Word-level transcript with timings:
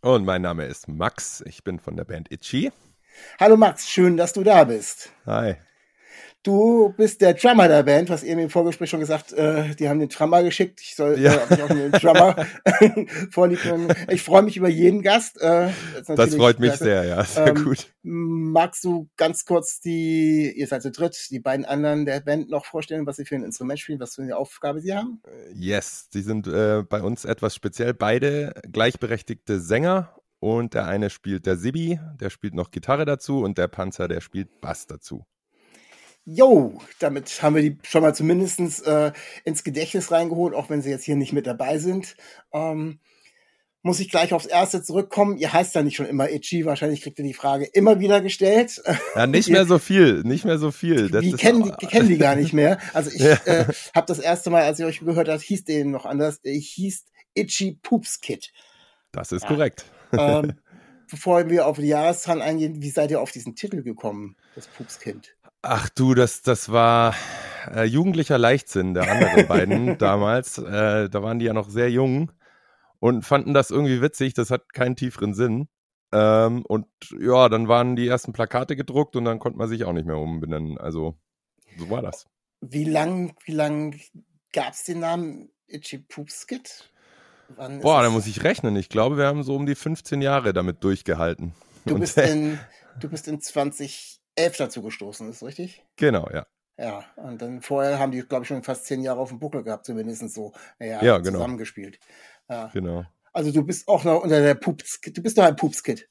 Und 0.00 0.24
mein 0.24 0.42
Name 0.42 0.64
ist 0.64 0.88
Max. 0.88 1.42
Ich 1.44 1.64
bin 1.64 1.80
von 1.80 1.96
der 1.96 2.04
Band 2.04 2.30
Itchy. 2.30 2.70
Hallo 3.40 3.56
Max, 3.56 3.88
schön, 3.88 4.16
dass 4.16 4.32
du 4.32 4.44
da 4.44 4.62
bist. 4.62 5.10
Hi. 5.26 5.56
Du 6.48 6.94
bist 6.96 7.20
der 7.20 7.34
Drummer 7.34 7.68
der 7.68 7.82
Band, 7.82 8.08
was 8.08 8.22
eben 8.22 8.40
im 8.40 8.48
Vorgespräch 8.48 8.88
schon 8.88 9.00
gesagt, 9.00 9.34
äh, 9.34 9.74
die 9.74 9.86
haben 9.86 10.00
den 10.00 10.08
Drummer 10.08 10.42
geschickt. 10.42 10.80
Ich 10.80 10.96
soll 10.96 11.18
Ja. 11.20 11.34
äh, 11.34 11.62
auch 11.62 11.68
den 11.68 11.92
Drummer 11.92 12.36
vorliegen. 13.30 13.88
Ich 14.08 14.22
freue 14.22 14.40
mich 14.40 14.56
über 14.56 14.70
jeden 14.70 15.02
Gast. 15.02 15.38
Äh, 15.42 15.68
Das 16.06 16.34
freut 16.34 16.58
mich 16.58 16.70
klasse. 16.70 16.84
sehr, 16.84 17.04
ja. 17.04 17.22
Sehr 17.22 17.48
Ähm, 17.48 17.64
gut. 17.64 17.92
Magst 18.02 18.82
du 18.84 19.10
ganz 19.18 19.44
kurz 19.44 19.80
die, 19.80 20.50
ihr 20.56 20.66
seid 20.66 20.80
zu 20.80 20.90
dritt, 20.90 21.26
die 21.30 21.38
beiden 21.38 21.66
anderen 21.66 22.06
der 22.06 22.20
Band 22.20 22.48
noch 22.48 22.64
vorstellen, 22.64 23.04
was 23.06 23.16
sie 23.16 23.26
für 23.26 23.34
ein 23.34 23.44
Instrument 23.44 23.78
spielen, 23.78 24.00
was 24.00 24.14
für 24.14 24.22
eine 24.22 24.34
Aufgabe 24.38 24.80
sie 24.80 24.94
haben? 24.94 25.20
Yes, 25.54 26.08
die 26.14 26.22
sind 26.22 26.46
äh, 26.46 26.82
bei 26.88 27.02
uns 27.02 27.26
etwas 27.26 27.54
speziell. 27.54 27.92
Beide 27.92 28.54
gleichberechtigte 28.72 29.60
Sänger. 29.60 30.14
Und 30.40 30.72
der 30.74 30.86
eine 30.86 31.10
spielt 31.10 31.44
der 31.46 31.56
Sibi, 31.56 31.98
der 32.18 32.30
spielt 32.30 32.54
noch 32.54 32.70
Gitarre 32.70 33.04
dazu. 33.04 33.40
Und 33.42 33.58
der 33.58 33.68
Panzer, 33.68 34.08
der 34.08 34.22
spielt 34.22 34.60
Bass 34.62 34.86
dazu. 34.86 35.26
Jo, 36.30 36.78
damit 36.98 37.42
haben 37.42 37.54
wir 37.54 37.62
die 37.62 37.78
schon 37.82 38.02
mal 38.02 38.14
zumindest 38.14 38.86
äh, 38.86 39.12
ins 39.44 39.64
Gedächtnis 39.64 40.10
reingeholt, 40.12 40.54
auch 40.54 40.68
wenn 40.68 40.82
sie 40.82 40.90
jetzt 40.90 41.04
hier 41.04 41.16
nicht 41.16 41.32
mit 41.32 41.46
dabei 41.46 41.78
sind. 41.78 42.16
Ähm, 42.52 42.98
muss 43.82 43.98
ich 44.00 44.10
gleich 44.10 44.34
aufs 44.34 44.44
Erste 44.44 44.82
zurückkommen. 44.82 45.38
Ihr 45.38 45.52
heißt 45.54 45.74
ja 45.74 45.82
nicht 45.82 45.96
schon 45.96 46.04
immer 46.04 46.28
Itchy, 46.30 46.66
wahrscheinlich 46.66 47.00
kriegt 47.00 47.18
ihr 47.18 47.24
die 47.24 47.32
Frage 47.32 47.64
immer 47.64 47.98
wieder 48.00 48.20
gestellt. 48.20 48.82
Ja, 49.14 49.26
nicht 49.26 49.48
mehr 49.48 49.64
so 49.64 49.78
viel, 49.78 50.22
nicht 50.24 50.44
mehr 50.44 50.58
so 50.58 50.70
viel. 50.70 51.08
Das 51.10 51.22
Die 51.22 51.32
kennen, 51.32 51.62
auch- 51.72 51.76
die 51.76 51.86
kennen 51.86 52.08
die 52.08 52.18
gar 52.18 52.36
nicht 52.36 52.52
mehr. 52.52 52.78
Also 52.92 53.10
ich 53.10 53.20
Ja. 53.22 53.34
äh, 53.46 53.64
habe 53.94 54.06
das 54.06 54.18
erste 54.18 54.50
Mal, 54.50 54.64
als 54.64 54.78
ich 54.80 54.84
euch 54.84 55.00
gehört 55.00 55.28
habe, 55.28 55.40
hieß 55.40 55.64
den 55.64 55.92
noch 55.92 56.04
anders. 56.04 56.40
Ich 56.42 56.68
hieß 56.70 57.06
Itchy 57.34 57.78
Poops 57.82 58.20
Kid. 58.20 58.52
Das 59.12 59.32
ist 59.32 59.44
Ja. 59.44 59.48
korrekt. 59.48 59.86
Ähm, 60.12 60.54
bevor 61.10 61.48
wir 61.48 61.66
auf 61.66 61.78
die 61.78 61.86
Jahreszahlen 61.86 62.42
eingehen, 62.42 62.82
wie 62.82 62.90
seid 62.90 63.10
ihr 63.12 63.22
auf 63.22 63.30
diesen 63.30 63.54
Titel 63.54 63.82
gekommen, 63.82 64.36
das 64.56 64.66
Pupskind? 64.66 65.34
Ach 65.70 65.88
du, 65.90 66.14
das, 66.14 66.40
das 66.42 66.70
war 66.72 67.14
äh, 67.74 67.84
jugendlicher 67.84 68.38
Leichtsinn 68.38 68.94
der 68.94 69.10
anderen 69.10 69.46
beiden 69.48 69.98
damals. 69.98 70.58
Äh, 70.58 71.08
da 71.10 71.22
waren 71.22 71.38
die 71.38 71.44
ja 71.46 71.52
noch 71.52 71.68
sehr 71.68 71.90
jung 71.90 72.32
und 73.00 73.22
fanden 73.24 73.52
das 73.54 73.70
irgendwie 73.70 74.00
witzig. 74.00 74.32
Das 74.34 74.50
hat 74.50 74.72
keinen 74.72 74.96
tieferen 74.96 75.34
Sinn. 75.34 75.68
Ähm, 76.10 76.64
und 76.64 76.86
ja, 77.20 77.50
dann 77.50 77.68
waren 77.68 77.96
die 77.96 78.08
ersten 78.08 78.32
Plakate 78.32 78.76
gedruckt 78.76 79.14
und 79.16 79.26
dann 79.26 79.38
konnte 79.38 79.58
man 79.58 79.68
sich 79.68 79.84
auch 79.84 79.92
nicht 79.92 80.06
mehr 80.06 80.16
umbenennen. 80.16 80.78
Also 80.78 81.18
so 81.76 81.90
war 81.90 82.00
das. 82.00 82.26
Wie 82.62 82.84
lang, 82.84 83.34
wie 83.44 83.52
lang 83.52 83.94
gab's 84.54 84.84
den 84.84 85.00
Namen 85.00 85.50
Itchy 85.66 85.98
Poopskit? 85.98 86.90
Boah, 87.56 88.00
da 88.00 88.06
es- 88.06 88.12
muss 88.12 88.26
ich 88.26 88.42
rechnen. 88.42 88.74
Ich 88.76 88.88
glaube, 88.88 89.18
wir 89.18 89.26
haben 89.26 89.42
so 89.42 89.54
um 89.54 89.66
die 89.66 89.74
15 89.74 90.22
Jahre 90.22 90.54
damit 90.54 90.82
durchgehalten. 90.82 91.52
Du 91.84 91.94
Und, 91.94 92.00
bist 92.00 92.16
in, 92.16 92.58
du 93.00 93.08
bist 93.10 93.28
in 93.28 93.40
2011 94.38 94.56
dazu 94.56 94.82
gestoßen, 94.82 95.28
ist 95.30 95.42
richtig? 95.42 95.84
genau, 95.96 96.28
ja. 96.32 96.46
Ja, 96.80 97.04
und 97.16 97.42
dann 97.42 97.60
vorher 97.60 97.98
haben 97.98 98.12
die, 98.12 98.20
glaube 98.20 98.44
ich, 98.44 98.48
schon 98.48 98.62
fast 98.62 98.86
zehn 98.86 99.02
Jahre 99.02 99.18
auf 99.18 99.30
dem 99.30 99.40
Buckel 99.40 99.64
gehabt, 99.64 99.84
zumindest 99.84 100.32
so. 100.32 100.52
Naja, 100.78 101.02
Ja, 101.02 101.18
genau. 101.18 101.38
zusammengespielt. 101.38 101.98
Ja. 102.48 102.70
Genau. 102.72 103.04
Also 103.32 103.52
du 103.52 103.64
bist 103.64 103.88
auch 103.88 104.04
noch 104.04 104.22
unter 104.22 104.40
der 104.40 104.54
Pups, 104.54 105.00
du 105.00 105.22
bist 105.22 105.36
noch 105.36 105.44
ein 105.44 105.56
Pupskit. 105.56 106.08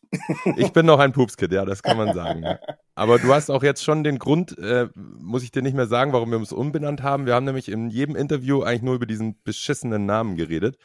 Ich 0.56 0.72
bin 0.74 0.86
noch 0.86 1.00
ein 1.00 1.12
Pupskid, 1.14 1.52
ja, 1.52 1.66
das 1.66 1.84
kann 1.84 1.98
man 1.98 2.14
sagen. 2.14 2.44
Ja. 2.44 2.60
Aber 2.96 3.20
du 3.20 3.34
hast 3.34 3.50
auch 3.52 3.62
jetzt 3.64 3.84
schon 3.84 4.04
den 4.04 4.18
Grund, 4.18 4.58
äh, 4.58 4.88
muss 4.96 5.44
ich 5.44 5.52
dir 5.52 5.62
nicht 5.62 5.76
mehr 5.76 5.88
sagen, 5.88 6.14
warum 6.14 6.32
wir 6.32 6.38
uns 6.38 6.52
umbenannt 6.52 7.04
haben. 7.04 7.26
Wir 7.26 7.36
haben 7.36 7.46
nämlich 7.46 7.70
in 7.70 7.90
jedem 7.90 8.16
Interview 8.16 8.64
eigentlich 8.64 8.82
nur 8.82 8.96
über 8.96 9.06
diesen 9.06 9.42
beschissenen 9.44 10.06
Namen 10.06 10.36
geredet. 10.36 10.78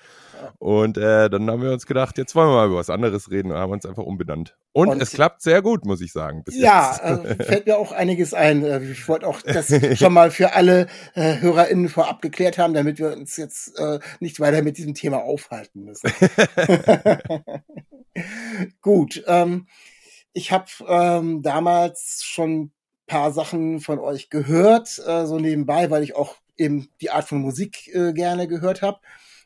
Und 0.58 0.98
äh, 0.98 1.30
dann 1.30 1.48
haben 1.48 1.62
wir 1.62 1.72
uns 1.72 1.86
gedacht, 1.86 2.18
jetzt 2.18 2.34
wollen 2.34 2.48
wir 2.48 2.54
mal 2.56 2.66
über 2.66 2.76
was 2.76 2.90
anderes 2.90 3.30
reden 3.30 3.52
und 3.52 3.58
haben 3.58 3.72
uns 3.72 3.86
einfach 3.86 4.02
umbenannt. 4.02 4.56
Und, 4.72 4.88
Und- 4.88 5.00
es 5.02 5.12
klappt 5.12 5.40
sehr 5.42 5.62
gut, 5.62 5.84
muss 5.84 6.00
ich 6.00 6.12
sagen. 6.12 6.44
Ja, 6.50 6.90
also 7.00 7.22
fällt 7.44 7.66
mir 7.66 7.78
auch 7.78 7.92
einiges 7.92 8.34
ein. 8.34 8.64
Äh, 8.64 8.82
Ich 8.82 9.08
wollte 9.08 9.26
auch 9.26 9.40
das 9.42 9.72
schon 9.98 10.12
mal 10.12 10.30
für 10.30 10.54
alle 10.54 10.88
äh, 11.14 11.36
HörerInnen 11.40 11.88
vorab 11.88 12.20
geklärt 12.20 12.58
haben, 12.58 12.74
damit 12.74 12.98
wir 12.98 13.12
uns 13.16 13.36
jetzt 13.36 13.78
äh, 13.78 14.00
nicht 14.20 14.40
weiter 14.40 14.62
mit 14.62 14.76
diesem 14.78 14.94
Thema 14.94 15.18
aufhalten 15.22 15.84
müssen. 15.84 16.10
Gut, 18.82 19.11
ähm, 19.26 19.66
ich 20.32 20.52
habe 20.52 20.66
ähm, 20.86 21.42
damals 21.42 22.22
schon 22.24 22.62
ein 22.62 22.72
paar 23.06 23.32
Sachen 23.32 23.80
von 23.80 23.98
euch 23.98 24.30
gehört, 24.30 25.00
äh, 25.06 25.26
so 25.26 25.38
nebenbei, 25.38 25.90
weil 25.90 26.02
ich 26.02 26.16
auch 26.16 26.36
eben 26.56 26.88
die 27.00 27.10
Art 27.10 27.28
von 27.28 27.38
Musik 27.38 27.94
äh, 27.94 28.12
gerne 28.12 28.48
gehört 28.48 28.82
habe. 28.82 29.00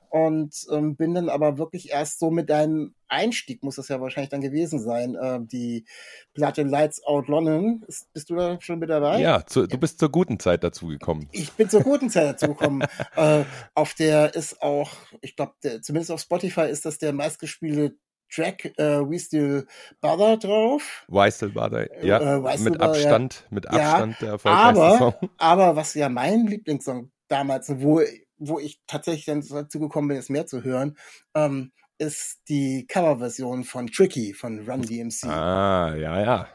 Und 0.08 0.66
ähm, 0.70 0.96
bin 0.96 1.14
dann 1.14 1.28
aber 1.28 1.58
wirklich 1.58 1.90
erst 1.90 2.20
so 2.20 2.30
mit 2.30 2.48
deinem 2.48 2.94
Einstieg, 3.08 3.62
muss 3.62 3.76
das 3.76 3.88
ja 3.88 4.00
wahrscheinlich 4.00 4.30
dann 4.30 4.40
gewesen 4.40 4.78
sein, 4.78 5.16
äh, 5.16 5.40
die 5.42 5.84
Platte 6.32 6.62
Lights 6.62 7.04
Out 7.04 7.28
London. 7.28 7.84
Ist, 7.88 8.12
bist 8.12 8.30
du 8.30 8.36
da 8.36 8.58
schon 8.60 8.78
mit 8.78 8.88
dabei? 8.88 9.20
ja, 9.20 9.44
zu, 9.44 9.66
du 9.66 9.76
bist 9.76 9.98
zur 9.98 10.10
guten 10.10 10.38
Zeit 10.38 10.62
dazugekommen. 10.62 11.28
Ich 11.32 11.52
bin 11.52 11.68
zur 11.68 11.82
guten 11.82 12.08
Zeit 12.08 12.26
dazu 12.26 12.48
gekommen. 12.54 12.82
äh, 13.16 13.44
auf 13.74 13.94
der 13.94 14.34
ist 14.34 14.62
auch, 14.62 14.92
ich 15.20 15.34
glaube, 15.34 15.54
zumindest 15.82 16.12
auf 16.12 16.20
Spotify 16.20 16.70
ist 16.70 16.86
das 16.86 16.98
der 16.98 17.12
meistgespielte 17.12 17.96
Track 18.30 18.66
äh, 18.78 19.00
We 19.00 19.18
Still 19.18 19.66
Bother 20.00 20.36
drauf. 20.36 21.04
Weißelbader, 21.08 22.04
ja, 22.04 22.18
Äh, 22.20 22.42
Weißelbader, 22.42 22.62
mit 22.62 22.80
Abstand, 22.80 23.46
mit 23.50 23.64
Ja, 23.66 23.92
Abstand 23.92 24.22
der 24.22 24.28
erfolgreichste 24.30 24.82
Aber, 24.82 24.98
Song. 24.98 25.30
aber 25.38 25.76
was 25.76 25.94
ja 25.94 26.08
mein 26.08 26.46
Lieblingssong 26.46 27.10
damals, 27.28 27.68
wo, 27.80 28.02
wo 28.38 28.58
ich 28.58 28.80
tatsächlich 28.86 29.24
dann 29.26 29.44
dazu 29.48 29.80
gekommen 29.80 30.08
bin, 30.08 30.16
es 30.16 30.28
mehr 30.28 30.46
zu 30.46 30.62
hören, 30.64 30.96
ähm, 31.34 31.72
ist 31.98 32.42
die 32.48 32.86
Coverversion 32.86 33.64
von 33.64 33.86
Tricky 33.86 34.34
von 34.34 34.68
Run 34.68 34.82
DMC. 34.82 35.24
Ah, 35.24 35.94
ja, 35.96 36.20
ja. 36.20 36.48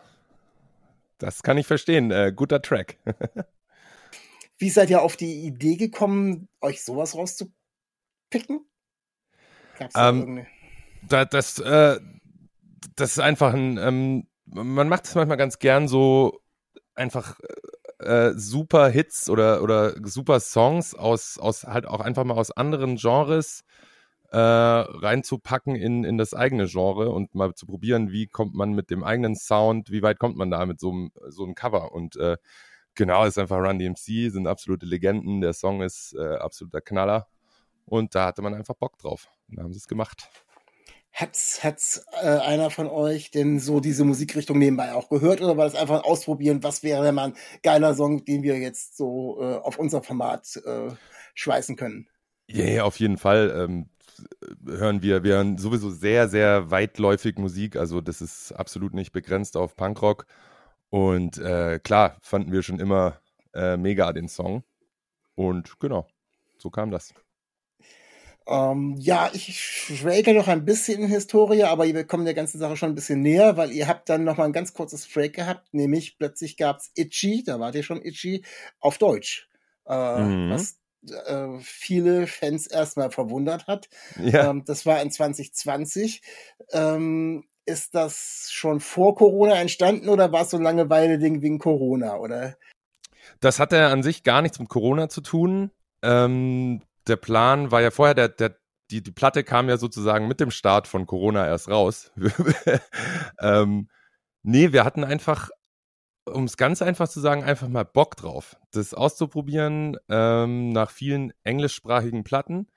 Das 1.17 1.41
kann 1.43 1.57
ich 1.57 1.67
verstehen. 1.67 2.11
Äh, 2.11 2.31
guter 2.35 2.61
Track. 2.61 2.97
Wie 4.57 4.69
seid 4.69 4.89
ihr 4.91 5.01
auf 5.01 5.17
die 5.17 5.45
Idee 5.45 5.75
gekommen, 5.75 6.47
euch 6.61 6.83
sowas 6.83 7.15
rauszupicken? 7.15 8.65
Gab's 9.79 9.93
da 9.95 10.09
Ähm, 10.09 10.19
irgendeine? 10.19 10.47
Da, 11.07 11.25
das, 11.25 11.59
äh, 11.59 11.99
das 12.95 13.11
ist 13.11 13.19
einfach 13.19 13.53
ein, 13.53 13.77
ähm, 13.77 14.27
man 14.45 14.89
macht 14.89 15.05
es 15.05 15.15
manchmal 15.15 15.37
ganz 15.37 15.59
gern 15.59 15.87
so 15.87 16.39
einfach 16.95 17.39
äh, 17.99 18.31
super 18.35 18.89
Hits 18.89 19.29
oder, 19.29 19.61
oder 19.61 19.93
super 20.07 20.39
Songs 20.39 20.95
aus, 20.95 21.37
aus 21.37 21.63
halt 21.63 21.87
auch 21.87 21.99
einfach 21.99 22.23
mal 22.23 22.37
aus 22.37 22.51
anderen 22.51 22.95
Genres 22.97 23.63
äh, 24.31 24.37
reinzupacken 24.37 25.75
in, 25.75 26.03
in 26.03 26.17
das 26.17 26.33
eigene 26.33 26.67
Genre 26.67 27.09
und 27.09 27.35
mal 27.35 27.53
zu 27.53 27.65
probieren, 27.65 28.11
wie 28.11 28.27
kommt 28.27 28.55
man 28.55 28.73
mit 28.73 28.89
dem 28.89 29.03
eigenen 29.03 29.35
Sound, 29.35 29.91
wie 29.91 30.01
weit 30.01 30.19
kommt 30.19 30.37
man 30.37 30.49
da 30.49 30.65
mit 30.65 30.79
so 30.79 30.91
einem, 30.91 31.11
so 31.27 31.43
einem 31.43 31.53
Cover. 31.53 31.91
Und 31.91 32.15
äh, 32.15 32.37
genau, 32.95 33.25
ist 33.25 33.37
einfach 33.37 33.57
Run 33.57 33.77
DMC, 33.77 34.31
sind 34.31 34.47
absolute 34.47 34.85
Legenden, 34.85 35.41
der 35.41 35.53
Song 35.53 35.81
ist 35.81 36.15
äh, 36.17 36.35
absoluter 36.35 36.81
Knaller. 36.81 37.27
Und 37.85 38.15
da 38.15 38.27
hatte 38.27 38.41
man 38.41 38.53
einfach 38.53 38.75
Bock 38.75 38.97
drauf. 38.97 39.27
Und 39.49 39.57
da 39.57 39.63
haben 39.63 39.73
sie 39.73 39.79
es 39.79 39.87
gemacht. 39.87 40.29
Hat's, 41.13 41.63
hat's 41.63 42.05
äh, 42.21 42.27
einer 42.27 42.69
von 42.69 42.87
euch 42.87 43.31
denn 43.31 43.59
so 43.59 43.79
diese 43.79 44.05
Musikrichtung 44.05 44.57
nebenbei 44.57 44.93
auch 44.93 45.09
gehört 45.09 45.41
oder 45.41 45.57
war 45.57 45.65
das 45.65 45.75
einfach 45.75 45.95
ein 45.95 46.05
Ausprobieren, 46.05 46.63
was 46.63 46.83
wäre 46.83 47.03
denn 47.03 47.15
mal 47.15 47.29
ein 47.29 47.37
geiler 47.63 47.93
Song, 47.95 48.23
den 48.23 48.43
wir 48.43 48.57
jetzt 48.59 48.95
so 48.95 49.39
äh, 49.41 49.55
auf 49.55 49.77
unser 49.77 50.01
Format 50.01 50.55
äh, 50.65 50.91
schweißen 51.35 51.75
können? 51.75 52.07
Ja, 52.47 52.65
ja, 52.65 52.83
auf 52.83 52.99
jeden 52.99 53.17
Fall 53.17 53.53
ähm, 53.55 53.89
hören 54.65 55.01
wir, 55.01 55.23
wir 55.23 55.35
hören 55.35 55.57
sowieso 55.57 55.89
sehr, 55.89 56.27
sehr 56.27 56.71
weitläufig 56.71 57.37
Musik. 57.37 57.75
Also 57.75 58.01
das 58.01 58.21
ist 58.21 58.51
absolut 58.53 58.93
nicht 58.93 59.11
begrenzt 59.11 59.57
auf 59.57 59.75
Punkrock. 59.75 60.25
Und 60.89 61.37
äh, 61.37 61.79
klar, 61.79 62.17
fanden 62.21 62.51
wir 62.51 62.63
schon 62.63 62.79
immer 62.79 63.19
äh, 63.53 63.77
mega 63.77 64.11
den 64.13 64.27
Song. 64.27 64.63
Und 65.35 65.79
genau, 65.79 66.07
so 66.57 66.69
kam 66.69 66.91
das. 66.91 67.13
Ähm, 68.47 68.95
ja, 68.97 69.29
ich 69.33 69.59
schwelge 69.59 70.33
noch 70.33 70.47
ein 70.47 70.65
bisschen 70.65 71.03
in 71.03 71.07
Historie, 71.07 71.63
aber 71.63 71.85
wir 71.85 72.05
kommen 72.05 72.25
der 72.25 72.33
ganzen 72.33 72.59
Sache 72.59 72.75
schon 72.75 72.89
ein 72.89 72.95
bisschen 72.95 73.21
näher, 73.21 73.55
weil 73.57 73.71
ihr 73.71 73.87
habt 73.87 74.09
dann 74.09 74.23
noch 74.23 74.37
mal 74.37 74.45
ein 74.45 74.53
ganz 74.53 74.73
kurzes 74.73 75.07
Break 75.07 75.33
gehabt, 75.35 75.73
nämlich 75.73 76.17
plötzlich 76.17 76.57
gab's 76.57 76.91
Itchy, 76.95 77.43
da 77.43 77.59
wart 77.59 77.75
ihr 77.75 77.83
schon 77.83 78.01
Itchy, 78.01 78.43
auf 78.79 78.97
Deutsch. 78.97 79.47
Äh, 79.85 80.19
Mhm. 80.19 80.51
Was 80.51 80.79
äh, 81.09 81.59
viele 81.61 82.27
Fans 82.27 82.67
erstmal 82.67 83.11
verwundert 83.11 83.67
hat. 83.67 83.89
Ja. 84.19 84.49
Ähm, 84.49 84.63
das 84.65 84.85
war 84.85 85.01
in 85.01 85.11
2020. 85.11 86.21
Ähm, 86.71 87.45
ist 87.65 87.95
das 87.95 88.49
schon 88.51 88.79
vor 88.79 89.15
Corona 89.15 89.55
entstanden 89.55 90.09
oder 90.09 90.31
war 90.31 90.41
es 90.41 90.49
so 90.49 90.57
ein 90.57 90.63
Langeweile-Ding 90.63 91.41
wegen 91.41 91.59
Corona? 91.59 92.17
Oder? 92.17 92.57
Das 93.39 93.59
hatte 93.59 93.85
an 93.87 94.03
sich 94.03 94.23
gar 94.23 94.41
nichts 94.41 94.59
mit 94.59 94.69
Corona 94.69 95.09
zu 95.09 95.21
tun. 95.21 95.71
Ähm, 96.01 96.81
der 97.11 97.17
Plan 97.17 97.71
war 97.71 97.81
ja 97.81 97.91
vorher, 97.91 98.15
der, 98.15 98.29
der, 98.29 98.55
die, 98.89 99.03
die 99.03 99.11
Platte 99.11 99.43
kam 99.43 99.69
ja 99.69 99.77
sozusagen 99.77 100.27
mit 100.27 100.39
dem 100.39 100.49
Start 100.49 100.87
von 100.87 101.05
Corona 101.05 101.45
erst 101.45 101.69
raus. 101.69 102.11
ähm, 103.39 103.89
nee, 104.43 104.71
wir 104.71 104.85
hatten 104.85 105.03
einfach, 105.03 105.49
um 106.25 106.45
es 106.45 106.55
ganz 106.55 106.81
einfach 106.81 107.09
zu 107.09 107.19
sagen, 107.19 107.43
einfach 107.43 107.67
mal 107.67 107.83
Bock 107.83 108.15
drauf, 108.15 108.55
das 108.71 108.93
auszuprobieren 108.93 109.97
ähm, 110.09 110.69
nach 110.69 110.89
vielen 110.89 111.33
englischsprachigen 111.43 112.23
Platten. 112.23 112.67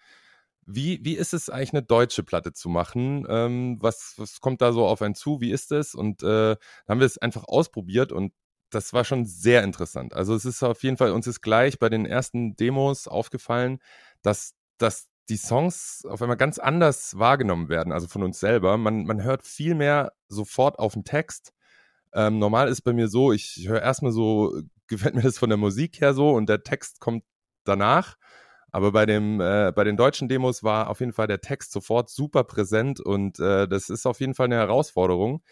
Wie, 0.66 1.04
wie 1.04 1.14
ist 1.14 1.32
es 1.32 1.48
eigentlich, 1.48 1.74
eine 1.74 1.82
deutsche 1.82 2.24
Platte 2.24 2.52
zu 2.52 2.68
machen? 2.68 3.26
Ähm, 3.28 3.76
was, 3.80 4.14
was 4.16 4.40
kommt 4.40 4.62
da 4.62 4.72
so 4.72 4.86
auf 4.86 5.00
einen 5.00 5.14
zu? 5.14 5.40
Wie 5.40 5.52
ist 5.52 5.70
es? 5.72 5.94
Und 5.94 6.22
äh, 6.22 6.56
haben 6.88 7.00
wir 7.00 7.06
es 7.06 7.18
einfach 7.18 7.44
ausprobiert 7.44 8.10
und 8.12 8.32
das 8.70 8.92
war 8.92 9.04
schon 9.04 9.24
sehr 9.24 9.62
interessant. 9.62 10.14
Also 10.14 10.34
es 10.34 10.44
ist 10.44 10.62
auf 10.62 10.82
jeden 10.82 10.96
Fall, 10.96 11.12
uns 11.12 11.26
ist 11.26 11.42
gleich 11.42 11.78
bei 11.78 11.88
den 11.88 12.06
ersten 12.06 12.56
Demos 12.56 13.08
aufgefallen, 13.08 13.78
dass, 14.24 14.54
dass 14.78 15.06
die 15.28 15.36
Songs 15.36 16.04
auf 16.08 16.20
einmal 16.20 16.36
ganz 16.36 16.58
anders 16.58 17.18
wahrgenommen 17.18 17.68
werden, 17.68 17.92
also 17.92 18.08
von 18.08 18.22
uns 18.22 18.40
selber. 18.40 18.76
Man, 18.76 19.04
man 19.04 19.22
hört 19.22 19.44
viel 19.44 19.74
mehr 19.74 20.12
sofort 20.28 20.78
auf 20.78 20.94
den 20.94 21.04
Text. 21.04 21.52
Ähm, 22.12 22.38
normal 22.38 22.68
ist 22.68 22.82
bei 22.82 22.92
mir 22.92 23.08
so, 23.08 23.32
ich 23.32 23.64
höre 23.66 23.82
erstmal 23.82 24.12
so, 24.12 24.60
gefällt 24.88 25.14
mir 25.14 25.22
das 25.22 25.38
von 25.38 25.48
der 25.48 25.58
Musik 25.58 26.00
her 26.00 26.14
so 26.14 26.32
und 26.32 26.48
der 26.48 26.62
Text 26.62 27.00
kommt 27.00 27.24
danach. 27.64 28.16
Aber 28.72 28.90
bei 28.90 29.06
dem, 29.06 29.40
äh, 29.40 29.72
bei 29.74 29.84
den 29.84 29.96
deutschen 29.96 30.28
Demos 30.28 30.64
war 30.64 30.90
auf 30.90 31.00
jeden 31.00 31.12
Fall 31.12 31.28
der 31.28 31.40
Text 31.40 31.72
sofort 31.72 32.10
super 32.10 32.42
präsent 32.44 33.00
und 33.00 33.38
äh, 33.38 33.68
das 33.68 33.88
ist 33.88 34.04
auf 34.04 34.20
jeden 34.20 34.34
Fall 34.34 34.46
eine 34.46 34.56
Herausforderung 34.56 35.42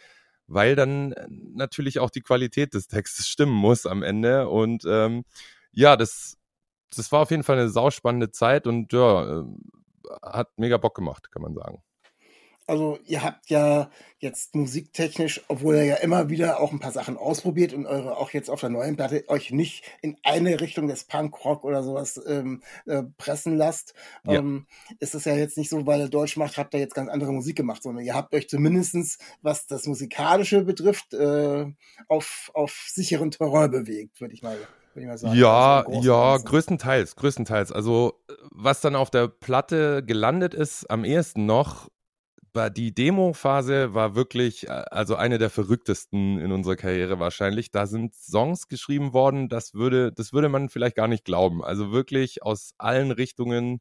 weil 0.46 0.76
dann 0.76 1.12
äh, 1.12 1.26
natürlich 1.54 1.98
auch 1.98 2.10
die 2.10 2.20
Qualität 2.20 2.74
des 2.74 2.88
Textes 2.88 3.28
stimmen 3.28 3.52
muss 3.52 3.86
am 3.86 4.02
Ende. 4.02 4.48
Und 4.48 4.84
ähm, 4.86 5.24
ja, 5.72 5.96
das, 5.96 6.36
das 6.96 7.12
war 7.12 7.20
auf 7.20 7.30
jeden 7.30 7.42
Fall 7.42 7.58
eine 7.58 7.68
sauspannende 7.68 8.30
Zeit 8.30 8.66
und 8.66 8.92
ja, 8.92 9.40
äh, 9.40 9.44
hat 10.22 10.50
mega 10.56 10.76
Bock 10.76 10.94
gemacht, 10.94 11.30
kann 11.30 11.42
man 11.42 11.54
sagen. 11.54 11.82
Also 12.68 12.98
ihr 13.06 13.24
habt 13.24 13.50
ja 13.50 13.90
jetzt 14.20 14.54
musiktechnisch, 14.54 15.42
obwohl 15.48 15.74
ihr 15.74 15.84
ja 15.84 15.94
immer 15.96 16.30
wieder 16.30 16.60
auch 16.60 16.70
ein 16.70 16.78
paar 16.78 16.92
Sachen 16.92 17.16
ausprobiert 17.16 17.72
und 17.72 17.86
eure 17.86 18.16
auch 18.16 18.30
jetzt 18.30 18.48
auf 18.48 18.60
der 18.60 18.70
neuen 18.70 18.94
Platte 18.94 19.24
euch 19.28 19.50
nicht 19.50 19.84
in 20.00 20.16
eine 20.22 20.60
Richtung 20.60 20.86
des 20.86 21.04
Punkrock 21.04 21.64
oder 21.64 21.82
sowas 21.82 22.20
ähm, 22.24 22.62
äh, 22.86 23.02
pressen 23.18 23.56
lasst, 23.56 23.94
ja. 24.24 24.34
ähm, 24.34 24.66
ist 25.00 25.16
es 25.16 25.24
ja 25.24 25.34
jetzt 25.34 25.58
nicht 25.58 25.70
so, 25.70 25.86
weil 25.86 26.00
ihr 26.00 26.08
Deutsch 26.08 26.36
macht, 26.36 26.56
habt 26.56 26.72
ihr 26.72 26.80
jetzt 26.80 26.94
ganz 26.94 27.10
andere 27.10 27.32
Musik 27.32 27.56
gemacht, 27.56 27.82
sondern 27.82 28.04
ihr 28.04 28.14
habt 28.14 28.32
euch 28.32 28.48
zumindestens, 28.48 29.18
was 29.42 29.66
das 29.66 29.86
Musikalische 29.86 30.62
betrifft, 30.62 31.14
äh, 31.14 31.66
auf, 32.06 32.52
auf 32.54 32.86
sicheren 32.88 33.32
Terrain 33.32 33.72
bewegt, 33.72 34.20
würde 34.20 34.34
ich 34.34 34.42
mal 34.42 34.56
Sagen, 34.56 34.81
ja, 35.34 35.84
also 35.86 36.00
ja, 36.02 36.36
größtenteils, 36.36 37.16
größtenteils. 37.16 37.72
Also 37.72 38.20
was 38.50 38.80
dann 38.80 38.96
auf 38.96 39.10
der 39.10 39.28
Platte 39.28 40.02
gelandet 40.04 40.54
ist, 40.54 40.90
am 40.90 41.04
ehesten 41.04 41.46
noch, 41.46 41.88
war 42.54 42.70
die 42.70 42.94
Demo-Phase 42.94 43.94
war 43.94 44.14
wirklich, 44.14 44.68
äh, 44.68 44.70
also 44.90 45.16
eine 45.16 45.38
der 45.38 45.50
verrücktesten 45.50 46.38
in 46.38 46.52
unserer 46.52 46.76
Karriere 46.76 47.18
wahrscheinlich. 47.18 47.70
Da 47.70 47.86
sind 47.86 48.14
Songs 48.14 48.68
geschrieben 48.68 49.12
worden, 49.12 49.48
das 49.48 49.74
würde, 49.74 50.12
das 50.12 50.32
würde 50.32 50.48
man 50.48 50.68
vielleicht 50.68 50.96
gar 50.96 51.08
nicht 51.08 51.24
glauben. 51.24 51.64
Also 51.64 51.92
wirklich 51.92 52.42
aus 52.42 52.74
allen 52.78 53.10
Richtungen 53.10 53.80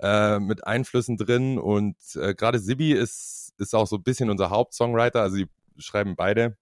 äh, 0.00 0.38
mit 0.38 0.66
Einflüssen 0.66 1.16
drin 1.16 1.58
und 1.58 1.96
äh, 2.16 2.34
gerade 2.34 2.58
Sibi 2.58 2.92
ist, 2.92 3.54
ist 3.58 3.74
auch 3.74 3.86
so 3.86 3.96
ein 3.96 4.02
bisschen 4.02 4.30
unser 4.30 4.50
Hauptsongwriter, 4.50 5.22
also 5.22 5.36
die 5.36 5.48
schreiben 5.78 6.16
beide 6.16 6.56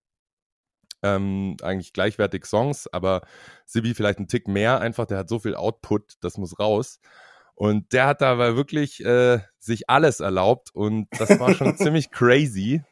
ähm, 1.05 1.57
eigentlich 1.63 1.93
gleichwertig 1.93 2.47
Songs, 2.47 2.89
aber 2.93 3.23
Sibi 3.67 3.95
vielleicht 3.95 4.19
einen 4.19 4.29
Tick 4.29 4.49
mehr 4.49 4.81
einfach, 4.81 5.07
der 5.07 5.19
hat 5.19 5.29
so 5.29 5.39
viel 5.39 5.55
Output, 5.55 6.15
das 6.21 6.39
muss 6.39 6.59
raus. 6.59 6.99
Und 7.55 7.93
der 7.93 8.07
hat 8.07 8.21
dabei 8.23 8.57
wirklich 8.57 9.05
äh, 9.05 9.39
sich 9.61 9.89
alles 9.89 10.21
erlaubt 10.21 10.75
und 10.75 11.07
das 11.19 11.39
war 11.39 11.55
schon 11.55 11.77
ziemlich 11.77 12.11
crazy. 12.11 12.83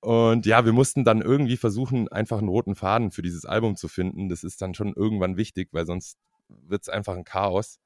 Und 0.00 0.46
ja, 0.46 0.64
wir 0.64 0.72
mussten 0.72 1.04
dann 1.04 1.22
irgendwie 1.22 1.56
versuchen, 1.56 2.06
einfach 2.08 2.38
einen 2.38 2.48
roten 2.48 2.76
Faden 2.76 3.10
für 3.10 3.22
dieses 3.22 3.44
Album 3.44 3.74
zu 3.74 3.88
finden. 3.88 4.28
Das 4.28 4.44
ist 4.44 4.62
dann 4.62 4.74
schon 4.74 4.92
irgendwann 4.94 5.36
wichtig, 5.36 5.70
weil 5.72 5.86
sonst 5.86 6.18
wird 6.48 6.82
es 6.82 6.88
einfach 6.88 7.16
ein 7.16 7.24
Chaos. 7.24 7.80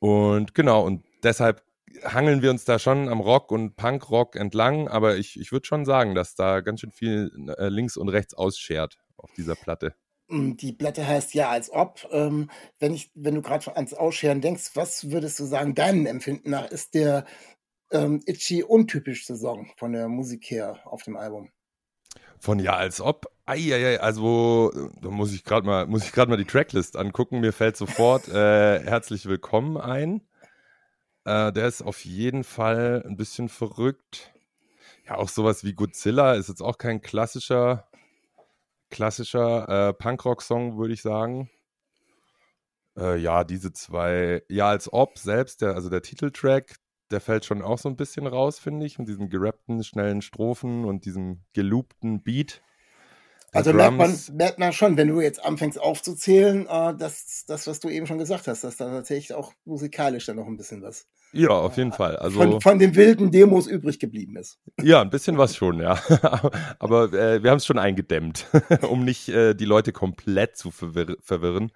Und 0.00 0.54
genau, 0.54 0.84
und 0.84 1.02
deshalb 1.22 1.62
hangeln 2.02 2.42
wir 2.42 2.50
uns 2.50 2.64
da 2.64 2.78
schon 2.78 3.08
am 3.08 3.20
Rock 3.20 3.50
und 3.52 3.76
Punkrock 3.76 4.36
entlang, 4.36 4.88
aber 4.88 5.16
ich, 5.16 5.38
ich 5.38 5.52
würde 5.52 5.66
schon 5.66 5.84
sagen, 5.84 6.14
dass 6.14 6.34
da 6.34 6.60
ganz 6.60 6.80
schön 6.80 6.92
viel 6.92 7.30
äh, 7.58 7.68
links 7.68 7.96
und 7.96 8.08
rechts 8.08 8.34
ausschert 8.34 8.98
auf 9.16 9.30
dieser 9.36 9.54
Platte. 9.54 9.94
Hm, 10.28 10.56
die 10.56 10.72
Platte 10.72 11.06
heißt 11.06 11.34
ja 11.34 11.50
als 11.50 11.70
ob. 11.70 12.06
Ähm, 12.10 12.50
wenn 12.78 12.94
ich, 12.94 13.10
wenn 13.14 13.34
du 13.34 13.42
gerade 13.42 13.76
ans 13.76 13.94
Ausscheren 13.94 14.40
denkst, 14.40 14.70
was 14.74 15.10
würdest 15.10 15.38
du 15.38 15.44
sagen, 15.44 15.74
deinem 15.74 16.06
Empfinden 16.06 16.50
nach 16.50 16.70
ist 16.70 16.94
der 16.94 17.26
ähm, 17.90 18.22
Itchy 18.26 18.62
untypischste 18.62 19.36
Song 19.36 19.70
von 19.76 19.92
der 19.92 20.08
Musik 20.08 20.50
her 20.50 20.80
auf 20.84 21.02
dem 21.02 21.16
Album? 21.16 21.50
Von 22.38 22.58
ja 22.58 22.74
als 22.74 23.00
ob. 23.00 23.26
Eieiei, 23.46 24.00
also 24.00 24.72
da 25.02 25.10
muss 25.10 25.34
ich 25.34 25.44
gerade 25.44 25.66
mal, 25.66 25.86
muss 25.86 26.04
ich 26.04 26.12
gerade 26.12 26.30
mal 26.30 26.38
die 26.38 26.46
Tracklist 26.46 26.96
angucken. 26.96 27.40
Mir 27.40 27.52
fällt 27.52 27.76
sofort 27.76 28.28
äh, 28.28 28.80
herzlich 28.80 29.26
willkommen 29.26 29.76
ein. 29.76 30.22
Äh, 31.24 31.52
der 31.52 31.66
ist 31.66 31.82
auf 31.82 32.04
jeden 32.04 32.44
Fall 32.44 33.02
ein 33.06 33.16
bisschen 33.16 33.48
verrückt. 33.48 34.32
Ja, 35.06 35.16
auch 35.16 35.28
sowas 35.28 35.64
wie 35.64 35.74
Godzilla 35.74 36.34
ist 36.34 36.48
jetzt 36.48 36.62
auch 36.62 36.78
kein 36.78 37.00
klassischer 37.00 37.88
klassischer 38.94 39.88
äh, 39.88 39.92
Punkrock-Song, 39.92 40.78
würde 40.78 40.94
ich 40.94 41.02
sagen. 41.02 41.50
Äh, 42.96 43.18
ja, 43.18 43.42
diese 43.42 43.72
zwei, 43.72 44.42
ja, 44.48 44.68
als 44.68 44.92
ob 44.92 45.18
selbst, 45.18 45.62
der, 45.62 45.74
also 45.74 45.90
der 45.90 46.02
Titeltrack, 46.02 46.76
der 47.10 47.20
fällt 47.20 47.44
schon 47.44 47.60
auch 47.60 47.78
so 47.78 47.88
ein 47.88 47.96
bisschen 47.96 48.26
raus, 48.26 48.60
finde 48.60 48.86
ich, 48.86 48.98
mit 48.98 49.08
diesen 49.08 49.28
gerappten, 49.28 49.82
schnellen 49.82 50.22
Strophen 50.22 50.84
und 50.84 51.06
diesem 51.06 51.42
geloopten 51.54 52.22
Beat. 52.22 52.62
Also 53.54 53.72
merkt 53.72 53.96
man, 53.96 54.18
merkt 54.32 54.58
man 54.58 54.72
schon, 54.72 54.96
wenn 54.96 55.08
du 55.08 55.20
jetzt 55.20 55.44
anfängst 55.44 55.80
aufzuzählen, 55.80 56.66
äh, 56.66 56.94
dass 56.96 57.44
das, 57.46 57.66
was 57.66 57.80
du 57.80 57.88
eben 57.88 58.06
schon 58.06 58.18
gesagt 58.18 58.48
hast, 58.48 58.64
dass 58.64 58.76
da 58.76 58.90
tatsächlich 58.90 59.34
auch 59.34 59.52
musikalisch 59.64 60.26
dann 60.26 60.36
noch 60.36 60.46
ein 60.46 60.56
bisschen 60.56 60.82
was 60.82 61.06
ja, 61.36 61.48
auf 61.48 61.76
jeden 61.76 61.90
Fall. 61.90 62.14
Also 62.16 62.38
von, 62.38 62.60
von 62.60 62.78
den 62.78 62.94
wilden 62.94 63.32
Demos 63.32 63.66
übrig 63.66 63.98
geblieben 63.98 64.36
ist. 64.36 64.60
Ja, 64.80 65.02
ein 65.02 65.10
bisschen 65.10 65.36
was 65.36 65.56
schon, 65.56 65.80
ja. 65.80 65.98
Aber 66.78 67.12
äh, 67.12 67.42
wir 67.42 67.50
haben 67.50 67.56
es 67.56 67.66
schon 67.66 67.78
eingedämmt, 67.78 68.46
um 68.88 69.04
nicht 69.04 69.28
äh, 69.28 69.54
die 69.54 69.64
Leute 69.64 69.92
komplett 69.92 70.56
zu 70.56 70.70
verwirr 70.70 71.16
verwirren. 71.20 71.72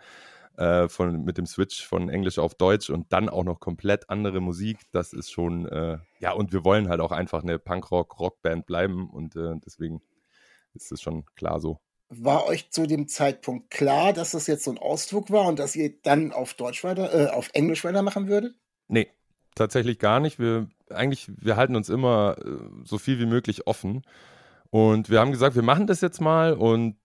Äh, 0.57 0.89
von, 0.89 1.25
mit 1.25 1.39
dem 1.39 1.47
Switch 1.47 1.87
von 1.87 2.09
Englisch 2.09 2.39
auf 2.39 2.55
Deutsch 2.55 2.91
und 2.91 3.13
dann 3.13 3.29
auch 3.29 3.45
noch 3.45 3.61
komplett 3.61 4.11
andere 4.11 4.41
Musik. 4.41 4.79
Das 4.93 5.13
ist 5.13 5.31
schon, 5.31 5.67
äh, 5.67 5.99
ja, 6.19 6.33
und 6.33 6.53
wir 6.53 6.65
wollen 6.65 6.89
halt 6.89 7.01
auch 7.01 7.13
einfach 7.13 7.45
eine 7.45 7.61
Punkrock-Rockband 7.61 8.67
bleiben 8.67 9.09
und 9.09 9.37
äh, 9.37 9.55
deswegen 9.65 10.03
ist 10.83 10.93
es 10.93 11.03
schon 11.03 11.25
klar 11.37 11.61
so. 11.61 11.79
War 12.11 12.47
euch 12.47 12.71
zu 12.71 12.87
dem 12.87 13.07
Zeitpunkt 13.07 13.71
klar, 13.71 14.13
dass 14.13 14.31
das 14.31 14.47
jetzt 14.47 14.65
so 14.65 14.71
ein 14.71 14.79
Ausdruck 14.79 15.31
war 15.31 15.47
und 15.47 15.59
dass 15.59 15.77
ihr 15.77 16.01
dann 16.03 16.33
auf 16.33 16.55
Deutsch 16.55 16.83
weiter, 16.83 17.13
äh, 17.13 17.31
auf 17.31 17.51
Englisch 17.53 17.85
weitermachen 17.85 18.29
würdet? 18.29 18.55
Nee, 18.87 19.09
tatsächlich 19.55 19.99
gar 19.99 20.19
nicht. 20.19 20.39
Wir 20.39 20.69
eigentlich, 20.91 21.31
wir 21.37 21.57
halten 21.57 21.77
uns 21.77 21.89
immer 21.89 22.37
äh, 22.39 22.85
so 22.85 22.99
viel 22.99 23.19
wie 23.19 23.27
möglich 23.27 23.67
offen. 23.67 24.03
Und 24.71 25.11
wir 25.11 25.21
haben 25.21 25.33
gesagt, 25.33 25.55
wir 25.55 25.63
machen 25.63 25.87
das 25.87 26.01
jetzt 26.01 26.21
mal 26.21 26.53
und 26.53 26.97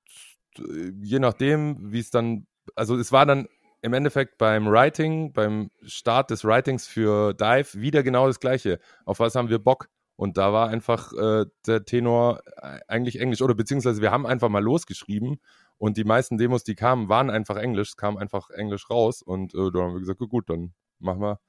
äh, 0.57 0.91
je 1.01 1.19
nachdem, 1.19 1.91
wie 1.91 1.99
es 1.99 2.09
dann, 2.09 2.47
also 2.75 2.97
es 2.97 3.11
war 3.11 3.25
dann 3.25 3.47
im 3.81 3.93
Endeffekt 3.93 4.37
beim 4.37 4.67
Writing, 4.67 5.33
beim 5.33 5.69
Start 5.85 6.29
des 6.29 6.45
Writings 6.45 6.87
für 6.87 7.33
Dive 7.33 7.67
wieder 7.73 8.03
genau 8.03 8.27
das 8.27 8.39
Gleiche. 8.39 8.79
Auf 9.05 9.19
was 9.19 9.35
haben 9.35 9.49
wir 9.49 9.59
Bock? 9.59 9.89
Und 10.15 10.37
da 10.37 10.53
war 10.53 10.69
einfach 10.69 11.11
äh, 11.13 11.45
der 11.65 11.85
Tenor 11.85 12.41
äh, 12.57 12.79
eigentlich 12.87 13.19
Englisch. 13.19 13.41
Oder 13.41 13.55
beziehungsweise 13.55 14.01
wir 14.01 14.11
haben 14.11 14.25
einfach 14.25 14.49
mal 14.49 14.63
losgeschrieben 14.63 15.39
und 15.77 15.97
die 15.97 16.03
meisten 16.03 16.37
Demos, 16.37 16.63
die 16.63 16.75
kamen, 16.75 17.09
waren 17.09 17.29
einfach 17.29 17.57
Englisch. 17.57 17.89
Es 17.89 17.97
kam 17.97 18.17
einfach 18.17 18.49
Englisch 18.51 18.89
raus. 18.89 19.21
Und 19.21 19.53
äh, 19.53 19.71
da 19.71 19.79
haben 19.79 19.93
wir 19.93 19.99
gesagt, 19.99 20.19
gut, 20.19 20.49
dann 20.49 20.73
machen 20.99 21.21
wir 21.21 21.39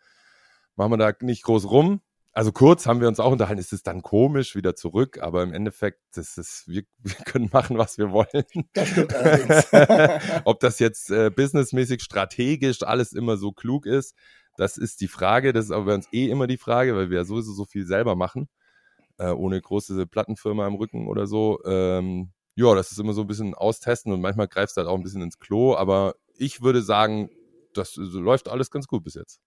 machen 0.76 0.92
wir 0.92 0.96
da 0.96 1.12
nicht 1.20 1.42
groß 1.44 1.70
rum. 1.70 2.00
Also 2.32 2.50
kurz 2.50 2.86
haben 2.86 3.00
wir 3.00 3.06
uns 3.06 3.20
auch 3.20 3.30
unterhalten, 3.30 3.60
ist 3.60 3.72
es 3.72 3.84
dann 3.84 4.02
komisch 4.02 4.56
wieder 4.56 4.74
zurück, 4.74 5.20
aber 5.22 5.44
im 5.44 5.52
Endeffekt, 5.52 6.00
das 6.14 6.36
ist, 6.36 6.64
wir, 6.66 6.82
wir 6.98 7.14
können 7.24 7.48
machen, 7.52 7.78
was 7.78 7.96
wir 7.96 8.10
wollen. 8.10 8.44
Das 8.72 8.88
stimmt 8.88 9.14
allerdings. 9.14 10.42
Ob 10.44 10.58
das 10.58 10.80
jetzt 10.80 11.10
äh, 11.10 11.30
businessmäßig, 11.30 12.02
strategisch 12.02 12.82
alles 12.82 13.12
immer 13.12 13.36
so 13.36 13.52
klug 13.52 13.86
ist, 13.86 14.16
das 14.56 14.76
ist 14.76 15.00
die 15.00 15.08
Frage. 15.08 15.52
Das 15.52 15.66
ist 15.66 15.70
aber 15.70 15.86
bei 15.86 15.94
uns 15.94 16.08
eh 16.12 16.28
immer 16.28 16.46
die 16.46 16.56
Frage, 16.56 16.94
weil 16.96 17.10
wir 17.10 17.18
ja 17.18 17.24
sowieso 17.24 17.52
so 17.52 17.64
viel 17.64 17.86
selber 17.86 18.16
machen, 18.16 18.48
äh, 19.18 19.30
ohne 19.30 19.60
große 19.60 20.06
Plattenfirma 20.06 20.66
im 20.66 20.74
Rücken 20.74 21.08
oder 21.08 21.26
so. 21.26 21.60
Ähm, 21.64 22.32
ja, 22.56 22.74
das 22.74 22.92
ist 22.92 23.00
immer 23.00 23.12
so 23.12 23.22
ein 23.22 23.26
bisschen 23.26 23.54
austesten 23.54 24.12
und 24.12 24.20
manchmal 24.20 24.48
greifst 24.48 24.76
du 24.76 24.80
halt 24.80 24.88
auch 24.88 24.96
ein 24.96 25.02
bisschen 25.02 25.22
ins 25.22 25.40
Klo, 25.40 25.74
aber 25.74 26.14
ich 26.36 26.62
würde 26.62 26.82
sagen, 26.82 27.30
das 27.74 27.96
läuft 27.96 28.48
alles 28.48 28.70
ganz 28.70 28.86
gut 28.86 29.02
bis 29.02 29.14
jetzt. 29.14 29.40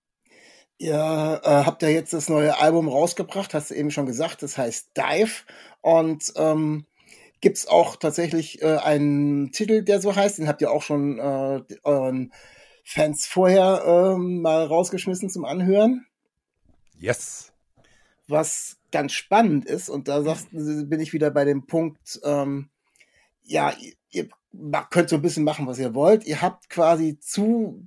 Ihr 0.80 1.42
äh, 1.44 1.50
habt 1.50 1.82
ja 1.82 1.90
jetzt 1.90 2.14
das 2.14 2.30
neue 2.30 2.60
Album 2.60 2.88
rausgebracht, 2.88 3.54
hast 3.54 3.72
du 3.72 3.76
eben 3.76 3.90
schon 3.90 4.06
gesagt, 4.06 4.44
das 4.44 4.58
heißt 4.58 4.92
Dive. 4.96 5.44
Und 5.82 6.34
ähm, 6.36 6.86
gibt 7.42 7.58
es 7.58 7.68
auch 7.68 7.96
tatsächlich 7.96 8.62
äh, 8.62 8.78
einen 8.78 9.52
Titel, 9.52 9.84
der 9.84 10.02
so 10.02 10.16
heißt, 10.16 10.38
den 10.38 10.48
habt 10.48 10.62
ihr 10.62 10.72
auch 10.72 10.84
schon 10.84 11.18
äh, 11.18 11.64
euren 11.84 12.32
Fans 12.89 13.27
vorher 13.27 13.84
ähm, 13.86 14.41
mal 14.41 14.65
rausgeschmissen 14.65 15.29
zum 15.29 15.44
Anhören. 15.44 16.06
Yes. 16.98 17.51
Was 18.29 18.77
ganz 18.94 19.12
spannend 19.12 19.65
ist, 19.65 19.89
und 19.89 20.08
da 20.08 20.24
sagst, 20.24 20.48
bin 20.51 21.01
ich 21.01 21.12
wieder 21.12 21.29
bei 21.29 21.44
dem 21.44 21.67
Punkt, 21.67 22.22
ähm, 22.24 22.70
ja, 23.44 23.74
ihr, 23.77 23.91
ihr 24.10 24.29
könnt 24.89 25.10
so 25.10 25.17
ein 25.17 25.22
bisschen 25.22 25.44
machen, 25.44 25.67
was 25.67 25.79
ihr 25.79 25.96
wollt. 25.96 26.25
Ihr 26.25 26.41
habt 26.41 26.70
quasi 26.70 27.20
zu 27.20 27.86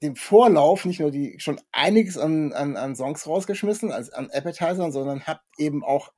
dem 0.00 0.16
Vorlauf 0.16 0.86
nicht 0.86 1.00
nur 1.00 1.10
die 1.10 1.38
schon 1.38 1.60
einiges 1.70 2.16
an, 2.16 2.54
an, 2.54 2.78
an 2.78 2.96
Songs 2.96 3.26
rausgeschmissen, 3.26 3.92
als 3.92 4.08
an 4.08 4.30
Appetizern, 4.30 4.92
sondern 4.92 5.26
habt 5.26 5.44
eben 5.58 5.84
auch 5.84 6.10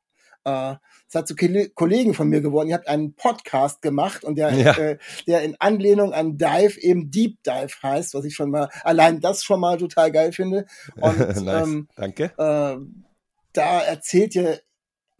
äh, 0.44 0.74
seid 1.06 1.28
zu 1.28 1.34
Kollegen 1.36 2.14
von 2.14 2.28
mir 2.28 2.40
geworden. 2.40 2.68
Ihr 2.68 2.74
habt 2.74 2.88
einen 2.88 3.14
Podcast 3.14 3.82
gemacht 3.82 4.24
und 4.24 4.36
der, 4.36 4.52
ja. 4.52 4.76
äh, 4.76 4.98
der 5.26 5.42
in 5.42 5.56
Anlehnung 5.58 6.12
an 6.12 6.38
Dive 6.38 6.80
eben 6.80 7.10
Deep 7.10 7.42
Dive 7.44 7.74
heißt, 7.82 8.14
was 8.14 8.24
ich 8.24 8.34
schon 8.34 8.50
mal 8.50 8.68
allein 8.82 9.20
das 9.20 9.44
schon 9.44 9.60
mal 9.60 9.78
total 9.78 10.10
geil 10.12 10.32
finde. 10.32 10.66
Und 10.96 11.18
nice. 11.18 11.66
ähm, 11.66 11.88
danke. 11.96 12.24
Äh, 12.36 12.76
da 13.52 13.80
erzählt 13.80 14.34
ihr 14.34 14.60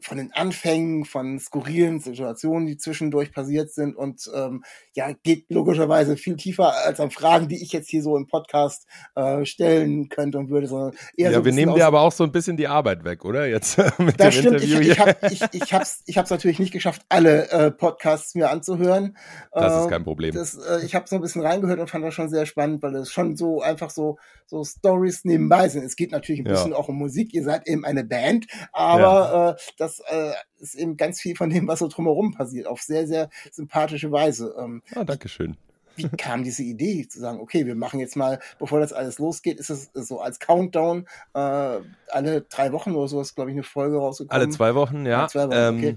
von 0.05 0.19
den 0.19 0.33
Anfängen, 0.35 1.07
von 1.07 1.39
skurrilen 1.39 1.99
Situationen, 1.99 2.67
die 2.67 2.77
zwischendurch 2.77 3.33
passiert 3.33 3.73
sind 3.73 3.97
und 3.97 4.31
ähm, 4.35 4.63
ja, 4.93 5.13
geht 5.23 5.51
logischerweise 5.51 6.19
viel 6.19 6.37
tiefer 6.37 6.75
als 6.85 7.01
an 7.01 7.11
Fragen, 7.11 7.49
die 7.49 7.63
ich 7.63 7.73
jetzt 7.73 7.89
hier 7.89 8.03
so 8.03 8.17
im 8.17 8.27
Podcast 8.27 8.87
äh, 9.15 9.47
stellen 9.47 10.11
könnte 10.11 10.39
und 10.39 10.51
würde, 10.51 10.67
sondern 10.67 10.93
eher 11.17 11.31
Ja, 11.31 11.39
so 11.39 11.45
wir 11.47 11.53
nehmen 11.53 11.75
dir 11.75 11.87
aber 11.87 12.03
auch 12.03 12.13
so 12.13 12.23
ein 12.23 12.33
bisschen 12.33 12.59
die 12.59 12.69
Arbeit 12.69 13.05
weg, 13.05 13.25
oder? 13.25 13.47
Jetzt 13.47 13.79
mit 13.99 14.21
das 14.21 14.35
dem 14.35 14.41
stimmt, 14.41 14.63
Interview 14.63 14.81
ich, 14.81 14.89
ich, 14.91 15.01
hab, 15.01 15.33
ich, 15.33 15.43
ich 15.53 15.73
hab's, 15.73 16.03
ich 16.05 16.19
hab's 16.19 16.31
natürlich 16.31 16.59
nicht 16.59 16.73
geschafft, 16.73 17.03
alle 17.09 17.51
äh, 17.51 17.71
Podcasts 17.71 18.35
mir 18.35 18.51
anzuhören. 18.51 19.17
Das 19.53 19.85
ist 19.85 19.89
kein 19.89 20.01
ähm, 20.01 20.05
Problem. 20.05 20.35
Das, 20.35 20.55
äh, 20.55 20.85
ich 20.85 20.95
habe 20.95 21.09
so 21.09 21.17
ein 21.17 21.23
bisschen 21.23 21.41
reingehört 21.41 21.81
und 21.81 21.89
fand 21.89 22.05
das 22.05 22.13
schon 22.13 22.29
sehr 22.29 22.45
spannend, 22.45 22.83
weil 22.83 22.95
es 22.97 23.11
schon 23.11 23.37
so 23.37 23.63
einfach 23.63 23.89
so 23.89 24.19
so 24.47 24.65
Stories 24.65 25.25
nebenbei 25.25 25.69
sind. 25.69 25.85
Es 25.85 25.97
geht 25.97 26.13
natürlich 26.13 26.41
ein 26.41 26.45
bisschen 26.45 26.73
ja. 26.73 26.77
auch 26.77 26.89
um 26.89 26.97
Musik. 26.97 27.33
Ihr 27.33 27.45
seid 27.45 27.67
eben 27.67 27.85
eine 27.85 28.05
Band, 28.05 28.47
aber 28.73 29.01
ja. 29.01 29.51
äh, 29.51 29.57
das 29.79 29.94
äh, 30.01 30.33
ist 30.59 30.75
eben 30.75 30.97
ganz 30.97 31.21
viel 31.21 31.37
von 31.37 31.51
dem, 31.51 31.67
was 31.69 31.81
so 31.81 31.89
drumherum 31.89 32.33
passiert, 32.33 32.67
auf 32.67 32.81
sehr, 32.81 33.07
sehr 33.07 33.31
sympathische 33.51 34.11
Weise. 34.13 34.55
Ähm, 34.59 34.83
ah, 34.95 35.05
danke 35.05 35.29
schön. 35.29 35.57
Wie 35.97 36.09
kam 36.09 36.43
diese 36.43 36.65
Idee 36.65 37.07
zu 37.07 37.21
sagen, 37.21 37.41
okay, 37.41 37.67
wir 37.67 37.77
machen 37.77 38.01
jetzt 38.01 38.17
mal, 38.17 38.41
bevor 38.59 38.81
das 38.81 38.93
alles 38.93 39.19
losgeht, 39.19 39.61
ist 39.61 39.71
es 39.71 39.91
so 39.95 40.21
als 40.21 40.41
Countdown 40.41 41.07
äh, 41.35 41.39
alle 41.39 42.41
drei 42.49 42.73
Wochen 42.73 42.93
oder 42.93 43.07
so 43.07 43.21
ist, 43.21 43.37
glaube 43.37 43.51
ich, 43.51 43.55
eine 43.55 43.63
Folge 43.63 43.99
rausgekommen. 43.99 44.43
Alle 44.43 44.51
zwei 44.51 44.75
Wochen, 44.75 45.07
ja. 45.07 45.21
Alle 45.21 45.29
zwei 45.29 45.47
Wochen, 45.47 45.57
ähm, 45.57 45.79
okay. 45.79 45.97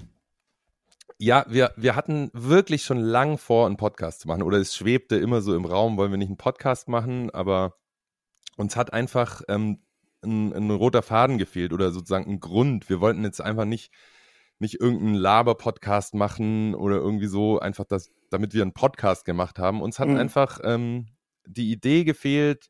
Ja, 1.19 1.45
wir, 1.49 1.71
wir 1.77 1.95
hatten 1.95 2.29
wirklich 2.33 2.83
schon 2.83 2.99
lang 2.99 3.39
vor, 3.39 3.65
einen 3.65 3.77
Podcast 3.77 4.19
zu 4.19 4.27
machen. 4.27 4.43
Oder 4.43 4.59
es 4.59 4.75
schwebte 4.75 5.15
immer 5.15 5.41
so 5.41 5.55
im 5.55 5.65
Raum, 5.65 5.97
wollen 5.97 6.11
wir 6.11 6.17
nicht 6.19 6.27
einen 6.27 6.37
Podcast 6.37 6.87
machen, 6.89 7.31
aber 7.31 7.73
uns 8.55 8.75
hat 8.75 8.93
einfach 8.93 9.41
ähm, 9.47 9.79
ein, 10.23 10.53
ein, 10.53 10.71
roter 10.71 11.01
Faden 11.01 11.37
gefehlt 11.37 11.73
oder 11.73 11.91
sozusagen 11.91 12.29
ein 12.29 12.39
Grund. 12.39 12.89
Wir 12.89 12.99
wollten 13.01 13.23
jetzt 13.23 13.41
einfach 13.41 13.65
nicht, 13.65 13.91
nicht 14.59 14.79
irgendeinen 14.79 15.15
Laber-Podcast 15.15 16.15
machen 16.15 16.75
oder 16.75 16.95
irgendwie 16.97 17.27
so, 17.27 17.59
einfach 17.59 17.85
das, 17.85 18.11
damit 18.29 18.53
wir 18.53 18.61
einen 18.61 18.73
Podcast 18.73 19.25
gemacht 19.25 19.59
haben. 19.59 19.81
Uns 19.81 19.99
hat 19.99 20.07
mhm. 20.07 20.17
einfach 20.17 20.59
ähm, 20.63 21.07
die 21.45 21.71
Idee 21.71 22.03
gefehlt, 22.03 22.69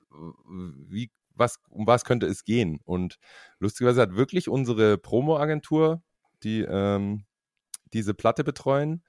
wie, 0.89 1.11
was, 1.33 1.59
um 1.69 1.87
was 1.87 2.05
könnte 2.05 2.27
es 2.27 2.43
gehen. 2.43 2.79
Und 2.85 3.17
lustigerweise 3.59 4.01
hat 4.01 4.15
wirklich 4.15 4.49
unsere 4.49 4.97
Promo-Agentur, 4.97 6.01
die 6.43 6.61
ähm, 6.61 7.25
diese 7.93 8.13
Platte 8.13 8.43
betreuen, 8.43 9.03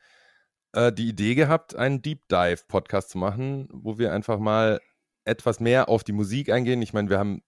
äh, 0.73 0.93
die 0.93 1.09
Idee 1.09 1.35
gehabt, 1.35 1.75
einen 1.75 2.03
Deep 2.03 2.29
Dive-Podcast 2.29 3.11
zu 3.11 3.19
machen, 3.19 3.69
wo 3.73 3.99
wir 3.99 4.13
einfach 4.13 4.39
mal 4.39 4.81
etwas 5.25 5.61
mehr 5.61 5.89
auf 5.89 6.05
die 6.05 6.13
Musik 6.13 6.51
eingehen. 6.51 6.83
Ich 6.83 6.93
meine, 6.93 7.11
wir 7.11 7.19
haben, 7.19 7.43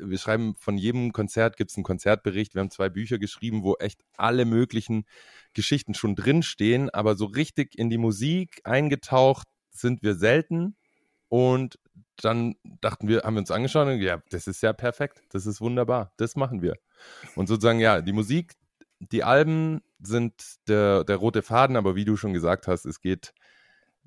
wir 0.00 0.18
schreiben 0.18 0.54
von 0.56 0.76
jedem 0.76 1.12
Konzert 1.12 1.56
gibt 1.56 1.70
es 1.70 1.76
einen 1.76 1.84
Konzertbericht. 1.84 2.54
Wir 2.54 2.60
haben 2.60 2.70
zwei 2.70 2.88
Bücher 2.88 3.18
geschrieben, 3.18 3.62
wo 3.62 3.74
echt 3.76 4.02
alle 4.16 4.44
möglichen 4.44 5.04
Geschichten 5.54 5.94
schon 5.94 6.14
drinstehen, 6.14 6.90
aber 6.90 7.16
so 7.16 7.26
richtig 7.26 7.78
in 7.78 7.90
die 7.90 7.98
Musik 7.98 8.60
eingetaucht 8.64 9.46
sind 9.70 10.02
wir 10.02 10.14
selten. 10.14 10.76
Und 11.28 11.78
dann 12.16 12.54
dachten 12.80 13.06
wir, 13.08 13.22
haben 13.22 13.34
wir 13.34 13.40
uns 13.40 13.50
angeschaut 13.50 13.86
und 13.86 14.00
ja, 14.00 14.22
das 14.30 14.46
ist 14.46 14.62
ja 14.62 14.72
perfekt, 14.72 15.22
das 15.30 15.46
ist 15.46 15.60
wunderbar, 15.60 16.12
das 16.16 16.36
machen 16.36 16.62
wir. 16.62 16.76
Und 17.36 17.46
sozusagen, 17.46 17.80
ja, 17.80 18.00
die 18.00 18.12
Musik, 18.12 18.54
die 18.98 19.22
Alben 19.22 19.82
sind 20.00 20.34
der, 20.68 21.04
der 21.04 21.16
rote 21.16 21.42
Faden, 21.42 21.76
aber 21.76 21.96
wie 21.96 22.04
du 22.04 22.16
schon 22.16 22.32
gesagt 22.32 22.66
hast, 22.66 22.86
es 22.86 23.00
geht 23.00 23.34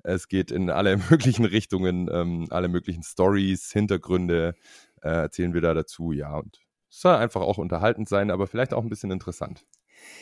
es 0.04 0.28
geht 0.28 0.50
in 0.50 0.70
alle 0.70 0.96
möglichen 1.10 1.44
Richtungen, 1.44 2.08
ähm, 2.12 2.46
alle 2.50 2.68
möglichen 2.68 3.02
Stories, 3.02 3.70
Hintergründe 3.72 4.54
äh, 5.02 5.08
erzählen 5.08 5.54
wir 5.54 5.60
da 5.60 5.74
dazu, 5.74 6.12
ja. 6.12 6.36
Und 6.36 6.60
es 6.90 7.00
soll 7.00 7.16
einfach 7.16 7.40
auch 7.40 7.58
unterhaltend 7.58 8.08
sein, 8.08 8.30
aber 8.30 8.46
vielleicht 8.46 8.74
auch 8.74 8.82
ein 8.82 8.88
bisschen 8.88 9.10
interessant. 9.10 9.64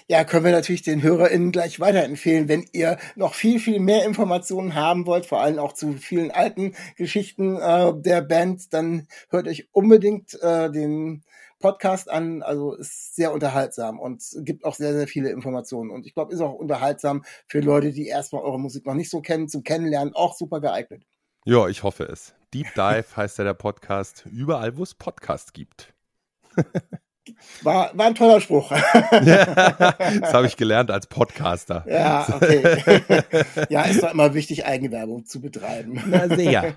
Ja, 0.08 0.24
können 0.24 0.44
wir 0.44 0.52
natürlich 0.52 0.82
den 0.82 1.02
HörerInnen 1.02 1.52
gleich 1.52 1.80
weiterempfehlen, 1.80 2.48
wenn 2.48 2.66
ihr 2.72 2.98
noch 3.16 3.34
viel, 3.34 3.58
viel 3.60 3.80
mehr 3.80 4.04
Informationen 4.04 4.74
haben 4.74 5.06
wollt, 5.06 5.26
vor 5.26 5.40
allem 5.40 5.58
auch 5.58 5.72
zu 5.72 5.94
vielen 5.94 6.30
alten 6.30 6.74
Geschichten 6.96 7.56
äh, 7.56 7.92
der 7.96 8.20
Band, 8.20 8.74
dann 8.74 9.06
hört 9.30 9.48
euch 9.48 9.68
unbedingt 9.72 10.34
äh, 10.42 10.70
den 10.70 11.22
Podcast 11.60 12.10
an. 12.10 12.42
Also 12.42 12.74
ist 12.74 13.14
sehr 13.14 13.32
unterhaltsam 13.32 14.00
und 14.00 14.22
gibt 14.40 14.64
auch 14.64 14.74
sehr, 14.74 14.92
sehr 14.94 15.06
viele 15.06 15.30
Informationen. 15.30 15.90
Und 15.90 16.06
ich 16.06 16.14
glaube, 16.14 16.32
ist 16.32 16.40
auch 16.40 16.54
unterhaltsam 16.54 17.24
für 17.46 17.60
Leute, 17.60 17.92
die 17.92 18.08
erstmal 18.08 18.42
eure 18.42 18.58
Musik 18.58 18.86
noch 18.86 18.94
nicht 18.94 19.10
so 19.10 19.20
kennen, 19.20 19.48
zum 19.48 19.62
Kennenlernen 19.62 20.14
auch 20.14 20.34
super 20.34 20.60
geeignet. 20.60 21.04
Ja, 21.44 21.68
ich 21.68 21.82
hoffe 21.82 22.04
es. 22.04 22.34
Deep 22.52 22.74
Dive 22.74 23.04
heißt 23.16 23.38
ja 23.38 23.44
der 23.44 23.54
Podcast 23.54 24.26
überall, 24.26 24.76
wo 24.76 24.82
es 24.82 24.94
Podcasts 24.94 25.52
gibt. 25.52 25.94
War, 27.62 27.96
war 27.96 28.06
ein 28.06 28.14
toller 28.14 28.40
Spruch. 28.40 28.70
das 28.70 30.32
habe 30.32 30.46
ich 30.46 30.56
gelernt 30.56 30.90
als 30.90 31.06
Podcaster. 31.06 31.84
Ja, 31.86 32.26
okay. 32.28 33.04
ja, 33.68 33.82
ist 33.82 34.02
doch 34.02 34.12
immer 34.12 34.34
wichtig, 34.34 34.66
Eigenwerbung 34.66 35.26
zu 35.26 35.40
betreiben. 35.40 36.02
Na 36.06 36.34
sehr. 36.34 36.76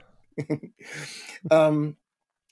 ähm, 1.50 1.98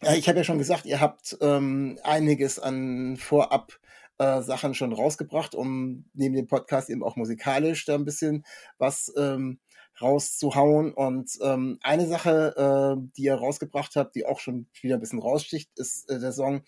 ja, 0.01 0.13
ich 0.13 0.28
habe 0.28 0.40
ja 0.40 0.44
schon 0.44 0.58
gesagt, 0.58 0.86
ihr 0.86 1.00
habt 1.00 1.38
ähm, 1.42 2.00
einiges 2.04 2.58
an 2.58 3.18
Vorab 3.18 3.74
äh, 4.18 4.42
Sachen 4.42 4.74
schon 4.74 4.94
rausgebracht, 4.94 5.54
um 5.54 6.06
neben 6.13 6.36
dem 6.36 6.48
Podcast 6.48 6.90
eben 6.90 7.04
auch 7.04 7.18
musikalisch 7.18 7.86
da 7.86 7.96
ein 7.96 8.06
bisschen 8.06 8.46
was 8.80 9.13
ähm, 9.18 9.60
rauszuhauen. 10.01 10.93
Und 10.93 11.38
ähm, 11.41 11.79
eine 11.81 12.08
Sache, 12.08 12.98
äh, 12.98 13.10
die 13.17 13.24
ihr 13.24 13.36
rausgebracht 13.36 13.96
habt, 13.96 14.15
die 14.15 14.25
auch 14.25 14.39
schon 14.39 14.67
wieder 14.81 14.96
ein 14.96 15.01
bisschen 15.01 15.20
raussticht, 15.20 15.70
ist 15.77 16.10
äh, 16.10 16.20
der 16.20 16.31
Song 16.31 16.63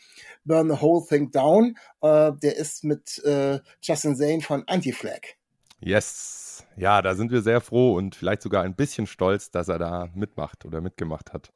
Burn 0.45 0.69
the 0.69 0.81
Whole 0.81 1.05
Thing 1.07 1.31
Down. 1.31 1.75
Äh, 2.01 2.31
der 2.41 2.57
ist 2.57 2.83
mit 2.83 3.23
äh, 3.23 3.59
Justin 3.81 4.15
Zane 4.15 4.41
von 4.41 4.63
Anti-Flag. 4.67 5.21
Yes. 5.79 6.65
Ja, 6.77 7.01
da 7.01 7.15
sind 7.15 7.31
wir 7.31 7.41
sehr 7.41 7.61
froh 7.61 7.95
und 7.95 8.15
vielleicht 8.15 8.41
sogar 8.41 8.63
ein 8.63 8.75
bisschen 8.75 9.07
stolz, 9.07 9.51
dass 9.51 9.67
er 9.67 9.79
da 9.79 10.09
mitmacht 10.13 10.65
oder 10.65 10.81
mitgemacht 10.81 11.33
hat. 11.33 11.51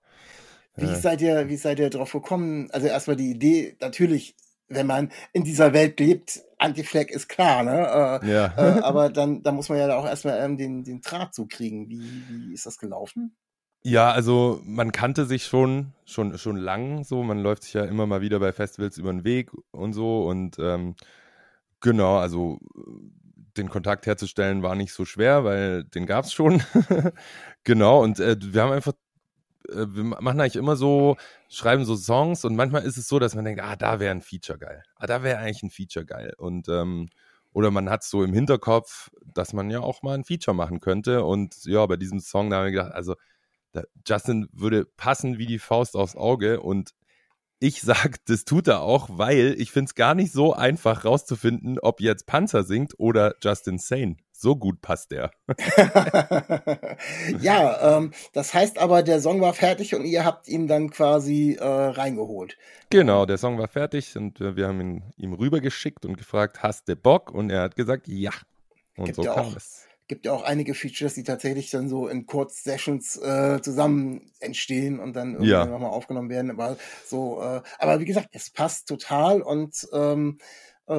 Wie 0.75 0.85
ja. 0.85 0.95
seid 0.95 1.21
ihr, 1.21 1.49
wie 1.49 1.57
seid 1.57 1.79
ihr 1.79 1.89
drauf 1.89 2.11
gekommen? 2.11 2.69
Also 2.71 2.87
erstmal 2.87 3.15
die 3.15 3.31
Idee, 3.31 3.75
natürlich, 3.79 4.35
wenn 4.67 4.85
man 4.85 5.11
in 5.33 5.43
dieser 5.43 5.73
Welt 5.73 5.99
lebt, 5.99 6.41
Anti-Flag 6.57 7.09
ist 7.09 7.27
klar, 7.27 7.63
ne? 7.63 8.21
Äh, 8.23 8.31
ja. 8.31 8.53
äh, 8.57 8.79
aber 8.81 9.09
dann, 9.09 9.43
dann 9.43 9.55
muss 9.55 9.69
man 9.69 9.77
ja 9.77 9.95
auch 9.95 10.05
erstmal 10.05 10.39
ähm, 10.39 10.57
den, 10.57 10.83
den 10.83 11.01
Draht 11.01 11.33
zukriegen. 11.33 11.89
Wie, 11.89 12.23
wie 12.29 12.53
ist 12.53 12.65
das 12.65 12.77
gelaufen? 12.77 13.35
Ja, 13.83 14.11
also 14.11 14.61
man 14.65 14.91
kannte 14.91 15.25
sich 15.25 15.45
schon, 15.45 15.93
schon, 16.05 16.37
schon 16.37 16.57
lang 16.57 17.03
so. 17.03 17.23
Man 17.23 17.39
läuft 17.39 17.63
sich 17.63 17.73
ja 17.73 17.85
immer 17.85 18.05
mal 18.05 18.21
wieder 18.21 18.39
bei 18.39 18.51
Festivals 18.51 18.97
über 18.97 19.11
den 19.11 19.23
Weg 19.23 19.51
und 19.71 19.93
so. 19.93 20.27
Und 20.27 20.57
ähm, 20.59 20.95
genau, 21.79 22.17
also 22.17 22.59
den 23.55 23.69
Kontakt 23.69 24.05
herzustellen 24.05 24.63
war 24.63 24.75
nicht 24.75 24.93
so 24.93 25.05
schwer, 25.05 25.43
weil 25.43 25.83
den 25.83 26.05
gab 26.05 26.25
es 26.25 26.33
schon. 26.33 26.61
genau, 27.63 28.03
und 28.03 28.19
äh, 28.19 28.35
wir 28.39 28.61
haben 28.61 28.71
einfach 28.71 28.93
wir 29.69 30.03
machen 30.03 30.39
eigentlich 30.39 30.55
immer 30.55 30.75
so, 30.75 31.17
schreiben 31.49 31.85
so 31.85 31.95
Songs 31.95 32.45
und 32.45 32.55
manchmal 32.55 32.83
ist 32.83 32.97
es 32.97 33.07
so, 33.07 33.19
dass 33.19 33.35
man 33.35 33.45
denkt, 33.45 33.61
ah, 33.61 33.75
da 33.75 33.99
wäre 33.99 34.11
ein 34.11 34.21
Feature 34.21 34.57
geil. 34.57 34.83
Ah, 34.95 35.07
da 35.07 35.23
wäre 35.23 35.39
eigentlich 35.39 35.63
ein 35.63 35.69
Feature 35.69 36.05
geil. 36.05 36.33
Und 36.37 36.69
ähm, 36.69 37.09
oder 37.53 37.71
man 37.71 37.89
hat 37.89 38.03
so 38.03 38.23
im 38.23 38.33
Hinterkopf, 38.33 39.09
dass 39.33 39.53
man 39.53 39.69
ja 39.69 39.79
auch 39.79 40.03
mal 40.03 40.13
ein 40.13 40.23
Feature 40.23 40.55
machen 40.55 40.79
könnte. 40.79 41.23
Und 41.23 41.65
ja, 41.65 41.85
bei 41.85 41.97
diesem 41.97 42.19
Song, 42.19 42.49
da 42.49 42.57
haben 42.57 42.65
wir 42.65 42.71
gedacht, 42.71 42.93
also 42.93 43.15
Justin 44.05 44.47
würde 44.51 44.85
passen 44.85 45.37
wie 45.37 45.45
die 45.45 45.59
Faust 45.59 45.95
aufs 45.95 46.15
Auge. 46.15 46.61
Und 46.61 46.93
ich 47.59 47.81
sag, 47.81 48.23
das 48.25 48.45
tut 48.45 48.67
er 48.67 48.81
auch, 48.81 49.09
weil 49.11 49.55
ich 49.57 49.71
finde 49.71 49.89
es 49.89 49.95
gar 49.95 50.15
nicht 50.15 50.31
so 50.31 50.53
einfach 50.53 51.05
rauszufinden, 51.05 51.79
ob 51.79 52.01
jetzt 52.01 52.27
Panzer 52.27 52.63
singt 52.63 52.93
oder 52.99 53.35
Justin 53.41 53.79
Sane 53.79 54.17
So 54.39 54.55
gut 54.55 54.81
passt 54.81 55.09
der. 55.11 55.31
ja, 57.41 57.97
ähm, 57.97 58.11
das 58.33 58.53
heißt 58.53 58.77
aber, 58.77 59.01
der 59.03 59.19
Song 59.19 59.41
war 59.41 59.53
fertig 59.53 59.95
und 59.95 60.05
ihr 60.05 60.25
habt 60.25 60.47
ihn 60.47 60.67
dann 60.67 60.89
quasi 60.91 61.57
äh, 61.59 61.65
reingeholt. 61.65 62.57
Genau, 62.91 63.25
der 63.25 63.37
Song 63.39 63.57
war 63.57 63.67
fertig 63.67 64.15
und 64.15 64.39
äh, 64.39 64.55
wir 64.55 64.67
haben 64.67 64.79
ihn 64.79 65.03
ihm 65.17 65.33
rübergeschickt 65.33 66.05
und 66.05 66.17
gefragt, 66.17 66.61
hast 66.61 66.87
du 66.87 66.95
Bock? 66.95 67.31
Und 67.31 67.49
er 67.49 67.61
hat 67.63 67.75
gesagt, 67.75 68.07
ja. 68.07 68.31
Und 68.95 69.05
Gibt 69.05 69.15
so 69.15 69.23
ja 69.23 69.33
kam 69.33 69.47
auch- 69.47 69.55
es. 69.55 69.83
Gibt 70.07 70.25
ja 70.25 70.31
auch 70.31 70.43
einige 70.43 70.73
Features, 70.73 71.15
die 71.15 71.23
tatsächlich 71.23 71.69
dann 71.69 71.89
so 71.89 72.07
in 72.07 72.25
Kurz-Sessions 72.27 73.17
äh, 73.17 73.59
zusammen 73.61 74.31
entstehen 74.39 74.99
und 75.01 75.17
dann 75.17 75.33
irgendwie 75.33 75.49
Ja. 75.49 75.65
nochmal 75.65 75.89
aufgenommen 75.89 76.29
werden. 76.29 76.49
Aber 76.49 76.77
so, 77.05 77.41
äh, 77.41 77.61
aber 77.77 77.99
wie 77.99 78.05
gesagt, 78.05 78.29
es 78.31 78.49
passt 78.49 78.87
total 78.87 79.41
und 79.41 79.85
ähm, 79.91 80.37
äh, 80.87 80.93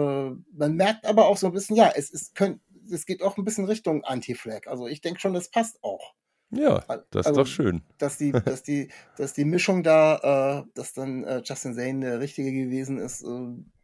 man 0.52 0.74
merkt 0.74 1.06
aber 1.06 1.24
auch 1.26 1.38
so 1.38 1.46
ein 1.46 1.54
bisschen, 1.54 1.74
ja, 1.74 1.90
es 1.96 2.10
ist 2.10 2.34
könnt, 2.34 2.60
es 2.90 3.06
geht 3.06 3.22
auch 3.22 3.36
ein 3.36 3.44
bisschen 3.44 3.64
Richtung 3.66 4.04
Anti-Flag. 4.04 4.66
Also 4.66 4.86
ich 4.86 5.00
denke 5.00 5.20
schon, 5.20 5.34
das 5.34 5.50
passt 5.50 5.82
auch. 5.82 6.14
Ja, 6.50 6.78
das 7.10 7.20
ist 7.20 7.26
Also- 7.26 7.40
doch 7.42 7.46
schön. 7.46 7.82
dass 7.98 8.16
die, 8.18 8.32
dass 8.44 8.62
die, 8.62 8.90
dass 9.16 9.34
die 9.34 9.44
Mischung 9.44 9.82
da, 9.82 10.60
äh, 10.64 10.70
dass 10.74 10.94
dann 10.94 11.24
äh, 11.24 11.42
Justin 11.44 11.74
Zane 11.74 12.00
der 12.00 12.20
richtige 12.20 12.52
gewesen 12.52 12.98
ist, 12.98 13.22
äh, 13.22 13.28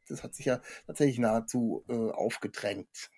das 0.09 0.23
hat 0.23 0.35
sich 0.35 0.47
ja 0.47 0.61
tatsächlich 0.87 1.19
nahezu 1.19 1.85
äh, 1.89 1.93
aufgedrängt. 2.11 3.11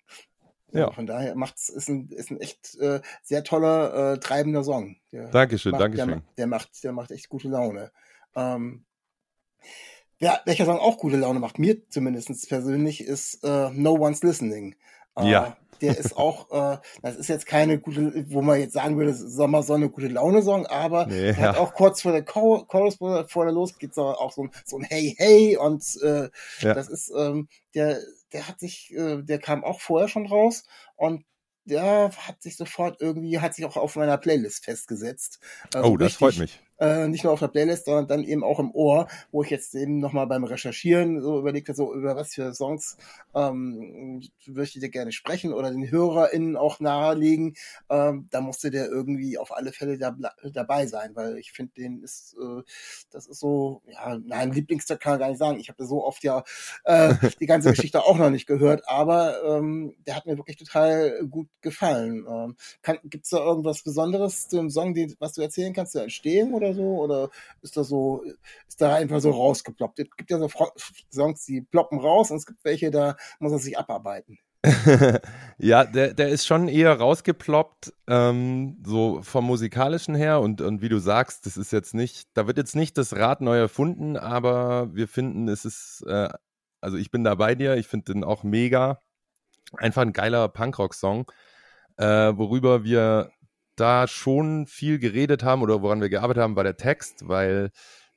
Ja. 0.73 0.91
Von 0.91 1.05
daher 1.07 1.33
macht's, 1.35 1.69
ist 1.69 1.87
ein, 1.87 2.09
ist 2.09 2.29
ein 2.29 2.41
echt 2.41 2.75
äh, 2.75 2.99
sehr 3.23 3.43
toller, 3.45 4.13
äh, 4.13 4.19
treibender 4.19 4.65
Song. 4.65 4.97
Der 5.13 5.29
Dankeschön, 5.29 5.71
macht, 5.71 5.81
der, 5.81 5.87
Dankeschön. 5.89 6.09
ma- 6.19 6.33
der 6.37 6.47
macht, 6.47 6.83
der 6.83 6.91
macht 6.91 7.11
echt 7.11 7.29
gute 7.29 7.47
Laune. 7.47 7.91
Ähm, 8.35 8.83
wer, 10.19 10.41
welcher 10.45 10.65
Song 10.65 10.77
auch 10.79 10.97
gute 10.97 11.17
Laune 11.17 11.39
macht, 11.39 11.57
mir 11.59 11.87
zumindest 11.89 12.49
persönlich, 12.49 13.01
ist 13.01 13.43
No 13.43 13.93
One's 13.93 14.23
Listening. 14.23 14.75
Ja. 15.19 15.57
Der 15.81 15.97
ist 15.97 16.17
auch, 16.17 16.51
äh, 16.51 16.77
das 17.01 17.15
ist 17.17 17.27
jetzt 17.29 17.45
keine 17.45 17.79
gute, 17.79 18.25
wo 18.31 18.41
man 18.41 18.59
jetzt 18.59 18.73
sagen 18.73 18.97
würde, 18.97 19.13
Sommersonne, 19.13 19.89
gute 19.89 20.07
Laune-Song, 20.07 20.65
aber 20.67 21.07
Nee, 21.07 21.29
er 21.29 21.37
hat 21.37 21.55
ja. 21.55 21.61
auch 21.61 21.73
kurz 21.73 22.01
vor 22.01 22.11
der 22.11 22.23
Chor- 22.25 22.67
Chorus, 22.67 22.97
bevor 22.97 23.45
der 23.45 23.53
losgeht, 23.53 23.93
so 23.93 24.03
auch 24.03 24.31
so 24.31 24.43
ein, 24.43 24.51
so 24.65 24.77
ein 24.77 24.83
Hey 24.83 25.15
Hey 25.17 25.57
und 25.57 25.83
äh, 26.03 26.29
Ja. 26.59 26.73
das 26.73 26.89
ist, 26.89 27.11
ähm, 27.15 27.47
der, 27.75 27.99
der 28.33 28.47
hat 28.47 28.59
sich, 28.59 28.93
äh, 28.95 29.21
der 29.21 29.39
kam 29.39 29.63
auch 29.63 29.79
vorher 29.81 30.07
schon 30.07 30.25
raus 30.27 30.63
und 30.95 31.23
der 31.65 32.11
hat 32.17 32.41
sich 32.41 32.55
sofort 32.55 33.01
irgendwie, 33.01 33.39
hat 33.39 33.53
sich 33.53 33.65
auch 33.65 33.75
auf 33.77 33.95
meiner 33.97 34.17
Playlist 34.17 34.63
festgesetzt. 34.65 35.39
Also 35.73 35.89
oh, 35.89 35.97
das 35.97 36.05
richtig, 36.07 36.17
freut 36.19 36.37
mich. 36.37 36.61
Äh, 36.79 37.07
nicht 37.07 37.23
nur 37.23 37.33
auf 37.33 37.39
der 37.39 37.47
Playlist, 37.47 37.85
sondern 37.85 38.07
dann 38.07 38.23
eben 38.23 38.43
auch 38.43 38.59
im 38.59 38.71
Ohr, 38.71 39.07
wo 39.31 39.43
ich 39.43 39.49
jetzt 39.49 39.73
eben 39.75 39.99
nochmal 39.99 40.27
beim 40.27 40.43
Recherchieren 40.43 41.21
so 41.21 41.39
überlegt 41.39 41.69
habe, 41.69 41.75
so 41.75 41.93
über 41.93 42.15
was 42.15 42.33
für 42.33 42.53
Songs 42.53 42.97
ähm, 43.33 44.21
möchte 44.45 44.77
ich 44.77 44.83
dir 44.83 44.89
gerne 44.89 45.11
sprechen 45.11 45.53
oder 45.53 45.71
den 45.71 45.89
HörerInnen 45.89 46.55
auch 46.55 46.79
nahelegen. 46.79 47.55
Ähm, 47.89 48.27
da 48.29 48.41
musste 48.41 48.69
der 48.69 48.87
irgendwie 48.87 49.37
auf 49.37 49.55
alle 49.55 49.71
Fälle 49.71 49.97
da, 49.97 50.15
dabei 50.53 50.85
sein, 50.85 51.11
weil 51.15 51.37
ich 51.37 51.51
finde, 51.51 51.73
den 51.73 52.03
ist, 52.03 52.35
äh, 52.39 52.61
das 53.11 53.27
ist 53.27 53.39
so, 53.39 53.81
ja, 53.87 54.17
nein, 54.23 54.51
Lieblingstag 54.51 54.99
kann 54.99 55.15
ich 55.15 55.19
gar 55.19 55.29
nicht 55.29 55.39
sagen. 55.39 55.59
Ich 55.59 55.69
habe 55.69 55.85
so 55.85 56.05
oft 56.05 56.23
ja 56.23 56.43
äh, 56.85 57.13
die 57.39 57.45
ganze 57.45 57.71
Geschichte 57.71 58.03
auch 58.03 58.17
noch 58.17 58.29
nicht 58.29 58.47
gehört, 58.47 58.87
aber 58.87 59.43
ähm, 59.43 59.95
der 60.05 60.15
hat 60.15 60.25
mir 60.25 60.37
wirklich 60.37 60.57
total 60.57 61.25
gut 61.27 61.47
gefallen. 61.61 62.25
Ähm, 62.29 62.55
kann, 62.81 62.99
gibt's 63.03 63.29
da 63.29 63.37
irgendwas 63.37 63.81
Besonderes 63.83 64.47
zu 64.47 64.57
dem 64.57 64.69
Song, 64.69 64.93
den, 64.93 65.15
was 65.19 65.33
du 65.33 65.41
erzählen 65.41 65.73
kannst, 65.73 65.95
der 65.95 66.03
Entstehung 66.03 66.53
oder 66.67 66.75
so? 66.75 67.03
Oder 67.03 67.29
ist 67.61 67.77
das 67.77 67.87
so, 67.87 68.23
ist 68.67 68.81
da 68.81 68.95
einfach 68.95 69.19
so 69.19 69.31
rausgeploppt? 69.31 69.99
Es 69.99 70.07
gibt 70.17 70.29
ja 70.29 70.39
so 70.39 70.49
Songs, 71.11 71.45
die 71.45 71.61
ploppen 71.61 71.99
raus 71.99 72.31
und 72.31 72.37
es 72.37 72.45
gibt 72.45 72.63
welche, 72.63 72.91
da 72.91 73.15
muss 73.39 73.51
er 73.51 73.59
sich 73.59 73.77
abarbeiten. 73.77 74.37
ja, 75.57 75.85
der, 75.85 76.13
der 76.13 76.29
ist 76.29 76.45
schon 76.45 76.67
eher 76.67 76.93
rausgeploppt, 76.97 77.93
ähm, 78.07 78.81
so 78.85 79.21
vom 79.21 79.45
musikalischen 79.45 80.15
her 80.15 80.41
und, 80.41 80.61
und 80.61 80.81
wie 80.81 80.89
du 80.89 80.99
sagst, 80.99 81.45
das 81.45 81.57
ist 81.57 81.71
jetzt 81.71 81.93
nicht, 81.93 82.27
da 82.33 82.47
wird 82.47 82.57
jetzt 82.57 82.75
nicht 82.75 82.97
das 82.97 83.15
Rad 83.15 83.41
neu 83.41 83.57
erfunden, 83.57 84.17
aber 84.17 84.93
wir 84.93 85.07
finden, 85.07 85.47
es 85.47 85.63
ist, 85.63 86.03
äh, 86.07 86.29
also 86.81 86.97
ich 86.97 87.11
bin 87.11 87.23
da 87.23 87.35
bei 87.35 87.55
dir, 87.55 87.75
ich 87.77 87.87
finde 87.87 88.13
den 88.13 88.23
auch 88.23 88.43
mega, 88.43 88.99
einfach 89.73 90.01
ein 90.01 90.13
geiler 90.13 90.47
Punkrock-Song, 90.47 91.31
äh, 91.97 92.05
worüber 92.05 92.83
wir 92.83 93.31
da 93.79 94.07
schon 94.07 94.67
viel 94.67 94.99
geredet 94.99 95.43
haben 95.43 95.61
oder 95.61 95.81
woran 95.81 96.01
wir 96.01 96.09
gearbeitet 96.09 96.43
haben, 96.43 96.55
war 96.55 96.63
der 96.63 96.77
Text, 96.77 97.27
weil 97.27 97.71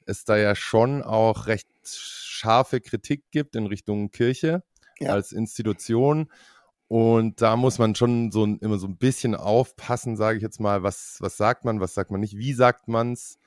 es 0.06 0.24
da 0.24 0.36
ja 0.36 0.54
schon 0.54 1.02
auch 1.02 1.46
recht 1.46 1.68
scharfe 1.84 2.80
Kritik 2.80 3.24
gibt 3.30 3.54
in 3.56 3.66
Richtung 3.66 4.10
Kirche 4.10 4.62
Ja. 4.98 5.12
als 5.12 5.32
Institution. 5.32 6.30
Und 6.88 7.40
da 7.40 7.54
muss 7.56 7.78
man 7.78 7.94
schon 7.94 8.32
so 8.32 8.44
immer 8.44 8.78
so 8.78 8.88
ein 8.88 8.96
bisschen 8.96 9.36
aufpassen, 9.36 10.16
sage 10.16 10.38
ich 10.38 10.42
jetzt 10.42 10.58
mal, 10.58 10.82
was, 10.82 11.18
was 11.20 11.36
sagt 11.36 11.64
man, 11.64 11.78
was 11.80 11.94
sagt 11.94 12.10
man 12.10 12.20
nicht, 12.20 12.36
wie 12.36 12.52
sagt 12.52 12.88
man's. 12.88 13.38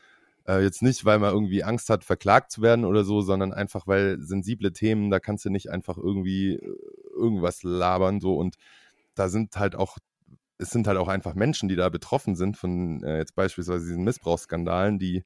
Äh, 0.48 0.62
jetzt 0.64 0.82
nicht, 0.82 1.04
weil 1.06 1.20
man 1.20 1.34
irgendwie 1.34 1.64
Angst 1.64 1.90
hat, 1.90 2.04
verklagt 2.06 2.52
zu 2.52 2.62
werden 2.62 2.86
oder 2.86 3.04
so, 3.04 3.22
sondern 3.22 3.54
einfach, 3.54 3.88
weil 3.88 4.22
sensible 4.22 4.72
Themen, 4.74 5.10
da 5.10 5.20
kannst 5.20 5.46
du 5.46 5.50
nicht 5.50 5.70
einfach 5.72 5.98
irgendwie 5.98 6.54
äh, 6.54 6.76
irgendwas 7.16 7.64
labern, 7.64 8.20
so 8.22 8.36
und 8.36 8.56
da 9.16 9.30
sind 9.30 9.58
halt 9.58 9.76
auch, 9.76 9.98
es 10.64 10.72
sind 10.72 10.88
halt 10.88 10.98
auch 10.98 11.08
einfach 11.08 11.36
Menschen, 11.36 11.70
die 11.70 11.76
da 11.76 11.90
betroffen 11.90 12.36
sind 12.36 12.58
von 12.58 13.04
äh, 13.04 13.18
jetzt 13.18 13.36
beispielsweise 13.36 13.86
diesen 13.86 14.04
Missbrauchsskandalen, 14.04 14.98
die, 14.98 15.24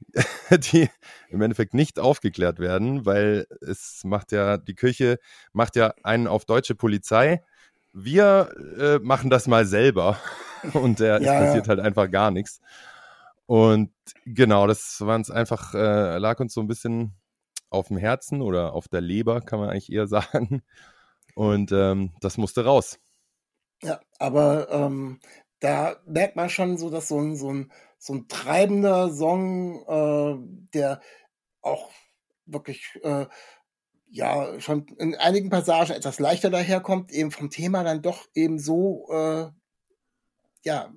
die 0.50 0.88
im 1.30 1.42
Endeffekt 1.42 1.74
nicht 1.74 1.98
aufgeklärt 1.98 2.58
werden, 2.60 3.04
weil 3.06 3.46
es 3.60 4.02
macht 4.04 4.30
ja, 4.32 4.58
die 4.58 4.74
Kirche 4.74 5.18
macht 5.52 5.76
ja 5.76 5.94
einen 6.02 6.26
auf 6.26 6.44
deutsche 6.44 6.74
Polizei. 6.74 7.42
Wir 7.92 8.50
äh, 8.78 8.98
machen 9.00 9.30
das 9.30 9.48
mal 9.48 9.66
selber 9.66 10.18
und 10.74 11.00
der, 11.00 11.14
Ja, 11.14 11.16
es 11.18 11.24
ja. 11.24 11.40
passiert 11.40 11.68
halt 11.68 11.80
einfach 11.80 12.10
gar 12.10 12.30
nichts. 12.30 12.60
Und 13.46 13.90
genau, 14.26 14.66
das 14.66 15.00
war 15.00 15.16
uns 15.16 15.30
einfach, 15.30 15.74
äh, 15.74 16.18
lag 16.18 16.38
uns 16.38 16.52
so 16.52 16.60
ein 16.60 16.68
bisschen 16.68 17.14
auf 17.70 17.88
dem 17.88 17.96
Herzen 17.96 18.42
oder 18.42 18.74
auf 18.74 18.88
der 18.88 19.00
Leber, 19.00 19.40
kann 19.40 19.58
man 19.58 19.70
eigentlich 19.70 19.90
eher 19.90 20.06
sagen. 20.06 20.62
Und 21.34 21.72
ähm, 21.72 22.12
das 22.20 22.36
musste 22.36 22.64
raus. 22.64 22.98
Ja, 23.82 24.00
aber 24.18 24.68
ähm, 24.70 25.20
da 25.60 25.96
merkt 26.06 26.36
man 26.36 26.50
schon 26.50 26.76
so, 26.78 26.90
dass 26.90 27.08
so 27.08 27.20
ein, 27.20 27.36
so 27.36 27.52
ein, 27.52 27.72
so 27.98 28.14
ein 28.14 28.28
treibender 28.28 29.12
Song, 29.12 29.82
äh, 29.86 30.68
der 30.74 31.00
auch 31.62 31.90
wirklich, 32.46 32.98
äh, 33.02 33.26
ja, 34.10 34.60
schon 34.60 34.86
in 34.98 35.14
einigen 35.16 35.50
Passagen 35.50 35.92
etwas 35.92 36.18
leichter 36.20 36.50
daherkommt, 36.50 37.12
eben 37.12 37.30
vom 37.30 37.50
Thema 37.50 37.84
dann 37.84 38.02
doch 38.02 38.26
eben 38.34 38.58
so, 38.58 39.06
äh, 39.12 39.50
ja, 40.64 40.92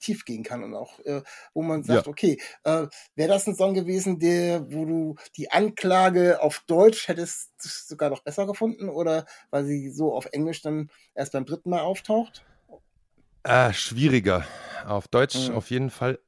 tief 0.00 0.24
gehen 0.24 0.42
kann 0.42 0.64
und 0.64 0.74
auch, 0.74 0.98
äh, 1.00 1.22
wo 1.54 1.62
man 1.62 1.84
sagt, 1.84 2.08
okay, 2.08 2.40
äh, 2.64 2.86
wäre 3.14 3.28
das 3.28 3.46
ein 3.46 3.54
Song 3.56 3.74
gewesen, 3.74 4.18
der, 4.18 4.72
wo 4.72 4.84
du 4.84 5.16
die 5.36 5.50
Anklage 5.50 6.42
auf 6.42 6.62
Deutsch 6.66 7.08
hättest 7.08 7.50
sogar 7.88 8.10
noch 8.10 8.22
besser 8.22 8.46
gefunden 8.46 8.88
oder 8.88 9.26
weil 9.50 9.64
sie 9.64 9.90
so 9.90 10.14
auf 10.14 10.26
Englisch 10.32 10.62
dann 10.62 10.90
erst 11.14 11.32
beim 11.32 11.44
dritten 11.44 11.70
Mal 11.70 11.80
auftaucht? 11.80 12.44
Ah, 13.42 13.72
schwieriger. 13.72 14.44
Auf 14.86 15.08
Deutsch 15.08 15.48
Mhm. 15.48 15.56
auf 15.56 15.70
jeden 15.70 15.90
Fall. 15.90 16.18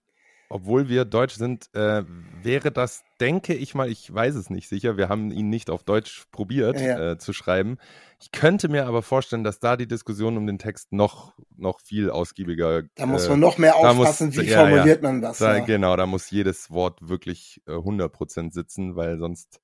Obwohl 0.53 0.91
wir 0.91 1.07
Deutsch 1.07 1.37
sind, 1.37 1.75
äh, 1.75 2.05
wäre 2.43 2.71
das, 2.71 3.05
denke 3.21 3.55
ich 3.55 3.75
mal, 3.75 3.89
ich 3.89 4.13
weiß 4.13 4.35
es 4.35 4.51
nicht 4.51 4.69
sicher, 4.69 4.99
wir 4.99 5.09
haben 5.09 5.31
ihn 5.31 5.49
nicht 5.49 5.71
auf 5.71 5.83
Deutsch 5.83 6.25
probiert 6.31 6.79
Ja, 6.79 6.87
ja. 6.87 7.11
Äh, 7.13 7.19
zu 7.19 7.33
schreiben. 7.33 7.79
Ich 8.21 8.33
könnte 8.33 8.69
mir 8.69 8.87
aber 8.87 9.01
vorstellen, 9.01 9.45
dass 9.45 9.61
da 9.61 9.79
die 9.79 9.87
Diskussion 9.89 10.37
um 10.37 10.47
den 10.47 10.59
Text 10.59 10.93
noch, 10.93 11.33
noch 11.57 11.81
viel 11.81 12.11
ausgiebiger. 12.11 12.83
Da 12.97 13.07
muss 13.07 13.25
äh, 13.27 13.31
man 13.31 13.41
noch 13.41 13.57
mehr 13.57 13.73
da 13.81 13.95
muss- 13.95 14.09
aufpassen, 14.09 14.37
wie 14.37 14.43
ja, 14.43 14.59
formuliert 14.59 15.03
man 15.03 15.23
was. 15.23 15.39
Da, 15.39 15.57
ja. 15.57 15.65
Genau, 15.65 15.97
da 15.97 16.05
muss 16.05 16.31
jedes 16.31 16.71
Wort 16.71 16.99
wirklich 17.09 17.63
äh, 17.67 17.73
100% 17.73 18.53
sitzen, 18.53 18.95
weil 18.95 19.19
sonst 19.19 19.62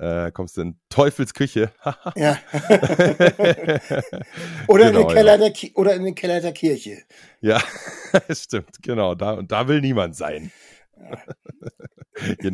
äh, 0.00 0.32
kommst 0.32 0.56
du 0.56 0.62
in 0.62 0.80
Teufelsküche. 0.88 1.70
Ja. 2.16 2.38
oder, 4.66 4.88
in 4.88 4.94
den 4.94 5.02
Genau, 5.02 5.06
Keller 5.08 5.32
ja. 5.32 5.38
der 5.38 5.50
Ki 5.52 5.72
oder 5.74 5.94
in 5.94 6.04
den 6.04 6.14
Keller 6.14 6.40
der 6.40 6.52
Kirche. 6.52 7.02
Ja, 7.40 7.62
stimmt, 8.30 8.82
genau. 8.82 9.14
Da, 9.14 9.32
und 9.32 9.52
da 9.52 9.68
will 9.68 9.80
niemand 9.80 10.16
sein. 10.16 10.50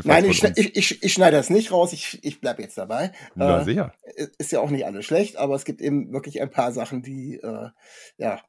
Nein, 0.05 0.25
ich, 0.27 0.43
ich, 0.45 0.77
ich, 0.77 1.03
ich 1.03 1.13
schneide 1.13 1.37
das 1.37 1.51
nicht 1.51 1.73
raus, 1.73 1.93
ich, 1.93 2.19
ich 2.23 2.41
bleib 2.41 2.61
jetzt 2.61 2.79
dabei. 2.79 3.13
Na, 3.35 3.61
Äh, 3.61 3.65
sicher. 3.65 3.93
ist 4.39 4.53
ja 4.53 4.61
auch 4.61 4.71
nicht 4.71 4.87
alles 4.87 5.05
schlecht, 5.05 5.37
aber 5.37 5.55
es 5.55 5.65
gibt 5.65 5.81
eben 5.81 6.13
wirklich 6.13 6.41
ein 6.41 6.51
paar 6.51 6.73
Sachen, 6.73 7.03
die, 7.03 7.41
äh, 7.43 7.69
ja, 8.19 8.41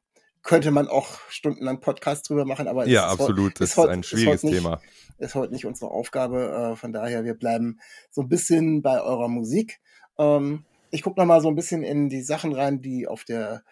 könnte 0.42 0.70
man 0.70 0.88
auch 0.88 1.18
stundenlang 1.28 1.80
Podcast 1.80 2.28
drüber 2.28 2.44
machen, 2.44 2.68
aber 2.68 2.86
Ja, 2.86 3.06
ist, 3.06 3.20
absolut. 3.20 3.52
ist 3.52 3.60
Das 3.60 3.70
ist 3.70 3.76
heute- 3.76 3.90
ein 3.92 4.00
ist 4.00 4.06
schwieriges 4.06 4.42
heute 4.42 4.46
nicht- 4.46 4.54
Thema. 4.62 4.80
ist 5.18 5.34
heute 5.34 5.52
nicht 5.52 5.66
unsere 5.66 5.90
Aufgabe. 5.90 6.72
Äh, 6.72 6.76
von 6.76 6.92
daher, 6.92 7.24
wir 7.24 7.34
bleiben 7.34 7.80
so 8.10 8.22
ein 8.22 8.28
bisschen 8.28 8.82
bei 8.82 9.00
eurer 9.02 9.28
Musik. 9.28 9.80
Ähm, 10.18 10.64
ich 10.90 11.02
gucke 11.02 11.20
noch 11.20 11.26
mal 11.26 11.40
so 11.40 11.48
ein 11.48 11.54
bisschen 11.54 11.82
in 11.82 12.08
die 12.08 12.22
Sachen 12.22 12.52
rein, 12.54 12.80
die 12.80 13.06
auf 13.06 13.24
der 13.24 13.62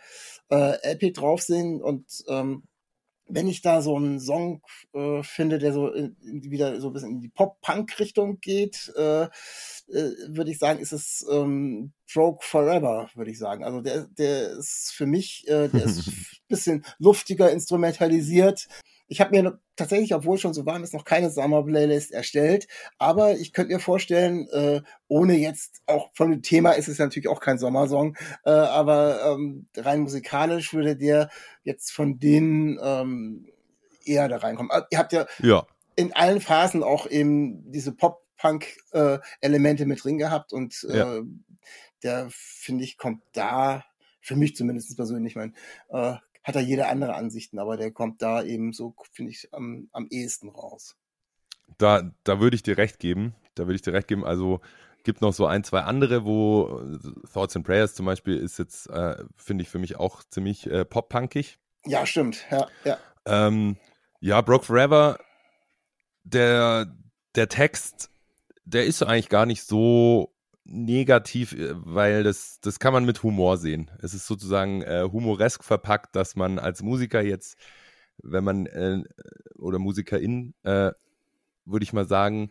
äh, 0.50 0.76
LP 0.92 1.12
drauf 1.12 1.42
sind 1.42 1.80
und 1.82 2.04
ähm, 2.28 2.64
wenn 3.28 3.48
ich 3.48 3.60
da 3.60 3.82
so 3.82 3.96
einen 3.96 4.20
Song 4.20 4.62
äh, 4.92 5.22
finde, 5.22 5.58
der 5.58 5.72
so 5.72 5.88
in, 5.88 6.16
wieder 6.22 6.80
so 6.80 6.88
ein 6.88 6.92
bisschen 6.92 7.10
in 7.10 7.20
die 7.20 7.28
Pop-Punk-Richtung 7.28 8.40
geht, 8.40 8.92
äh, 8.96 9.24
äh, 9.24 9.28
würde 10.28 10.50
ich 10.50 10.58
sagen, 10.58 10.80
ist 10.80 10.92
es 10.92 11.24
ähm, 11.30 11.92
Broke 12.12 12.44
Forever, 12.44 13.10
würde 13.14 13.30
ich 13.30 13.38
sagen. 13.38 13.64
Also 13.64 13.80
der, 13.80 14.06
der 14.18 14.52
ist 14.52 14.92
für 14.92 15.06
mich, 15.06 15.46
äh, 15.48 15.68
der 15.68 15.84
ist 15.84 16.06
ein 16.06 16.26
bisschen 16.48 16.84
luftiger 16.98 17.50
instrumentalisiert. 17.50 18.68
Ich 19.08 19.20
habe 19.20 19.30
mir 19.30 19.60
tatsächlich, 19.76 20.14
obwohl 20.14 20.36
schon 20.38 20.52
so 20.54 20.66
warm 20.66 20.82
ist, 20.82 20.92
noch 20.94 21.04
keine 21.04 21.30
Summer-Playlist 21.30 22.10
erstellt. 22.12 22.66
Aber 22.98 23.36
ich 23.36 23.52
könnte 23.52 23.72
mir 23.72 23.78
vorstellen, 23.80 24.48
äh, 24.48 24.82
ohne 25.08 25.34
jetzt 25.36 25.82
auch 25.86 26.10
von 26.14 26.30
dem 26.30 26.42
Thema 26.42 26.72
ist 26.72 26.88
es 26.88 26.98
natürlich 26.98 27.28
auch 27.28 27.40
kein 27.40 27.58
Sommersong, 27.58 28.16
äh, 28.44 28.50
aber 28.50 29.32
ähm, 29.32 29.68
rein 29.76 30.00
musikalisch 30.00 30.74
würde 30.74 30.96
der 30.96 31.30
jetzt 31.62 31.92
von 31.92 32.18
denen 32.18 32.78
ähm, 32.82 33.46
eher 34.04 34.28
da 34.28 34.38
reinkommen. 34.38 34.72
Ah, 34.72 34.86
ihr 34.90 34.98
habt 34.98 35.12
ja, 35.12 35.26
Ja. 35.40 35.66
in 35.94 36.12
allen 36.14 36.40
Phasen 36.40 36.82
auch 36.82 37.06
eben 37.08 37.70
diese 37.70 37.92
Pop-Punk-Elemente 37.92 39.86
mit 39.86 40.02
drin 40.02 40.18
gehabt 40.18 40.52
und 40.52 40.84
äh, 40.90 40.96
Ja. 40.98 41.20
der, 42.02 42.28
finde 42.30 42.84
ich, 42.84 42.98
kommt 42.98 43.22
da, 43.32 43.84
für 44.20 44.36
mich 44.36 44.56
zumindest 44.56 44.96
persönlich, 44.96 45.36
mein, 45.36 45.54
äh, 45.90 46.14
hat 46.46 46.54
er 46.54 46.62
jede 46.62 46.86
andere 46.86 47.14
Ansichten, 47.14 47.58
aber 47.58 47.76
der 47.76 47.90
kommt 47.90 48.22
da 48.22 48.40
eben 48.44 48.72
so, 48.72 48.94
finde 49.10 49.32
ich, 49.32 49.52
am, 49.52 49.88
am 49.90 50.06
ehesten 50.10 50.48
raus. 50.48 50.96
Da, 51.76 52.12
da 52.22 52.38
würde 52.38 52.54
ich 52.54 52.62
dir 52.62 52.78
recht 52.78 53.00
geben. 53.00 53.34
Da 53.56 53.64
würde 53.64 53.74
ich 53.74 53.82
dir 53.82 53.92
recht 53.92 54.06
geben. 54.06 54.24
Also 54.24 54.60
gibt 55.02 55.22
noch 55.22 55.32
so 55.32 55.46
ein, 55.46 55.64
zwei 55.64 55.80
andere, 55.80 56.24
wo 56.24 56.80
äh, 56.84 57.26
Thoughts 57.32 57.56
and 57.56 57.66
Prayers 57.66 57.96
zum 57.96 58.06
Beispiel 58.06 58.36
ist 58.36 58.60
jetzt, 58.60 58.88
äh, 58.90 59.24
finde 59.36 59.62
ich 59.62 59.68
für 59.68 59.80
mich 59.80 59.96
auch 59.96 60.22
ziemlich 60.22 60.70
äh, 60.70 60.84
pop-punkig. 60.84 61.58
Ja, 61.84 62.06
stimmt, 62.06 62.46
ja, 62.50 62.68
ja. 62.84 62.98
Ähm, 63.24 63.76
ja, 64.20 64.40
Broke 64.40 64.64
Forever, 64.64 65.18
der, 66.22 66.96
der 67.34 67.48
Text, 67.48 68.10
der 68.64 68.86
ist 68.86 69.02
eigentlich 69.02 69.28
gar 69.28 69.46
nicht 69.46 69.64
so 69.64 70.32
negativ, 70.66 71.52
äh, 71.52 71.72
weil 71.74 72.22
das, 72.22 72.60
das 72.60 72.78
kann 72.78 72.92
man 72.92 73.04
mit 73.04 73.22
Humor 73.22 73.56
sehen. 73.58 73.90
Es 74.00 74.14
ist 74.14 74.26
sozusagen 74.26 74.82
äh, 74.82 75.08
humoresk 75.10 75.64
verpackt, 75.64 76.16
dass 76.16 76.36
man 76.36 76.58
als 76.58 76.82
Musiker 76.82 77.22
jetzt, 77.22 77.56
wenn 78.22 78.44
man 78.44 78.66
äh, 78.66 79.02
oder 79.56 79.78
Musikerin, 79.78 80.54
äh, 80.64 80.92
würde 81.64 81.82
ich 81.82 81.92
mal 81.92 82.06
sagen, 82.06 82.50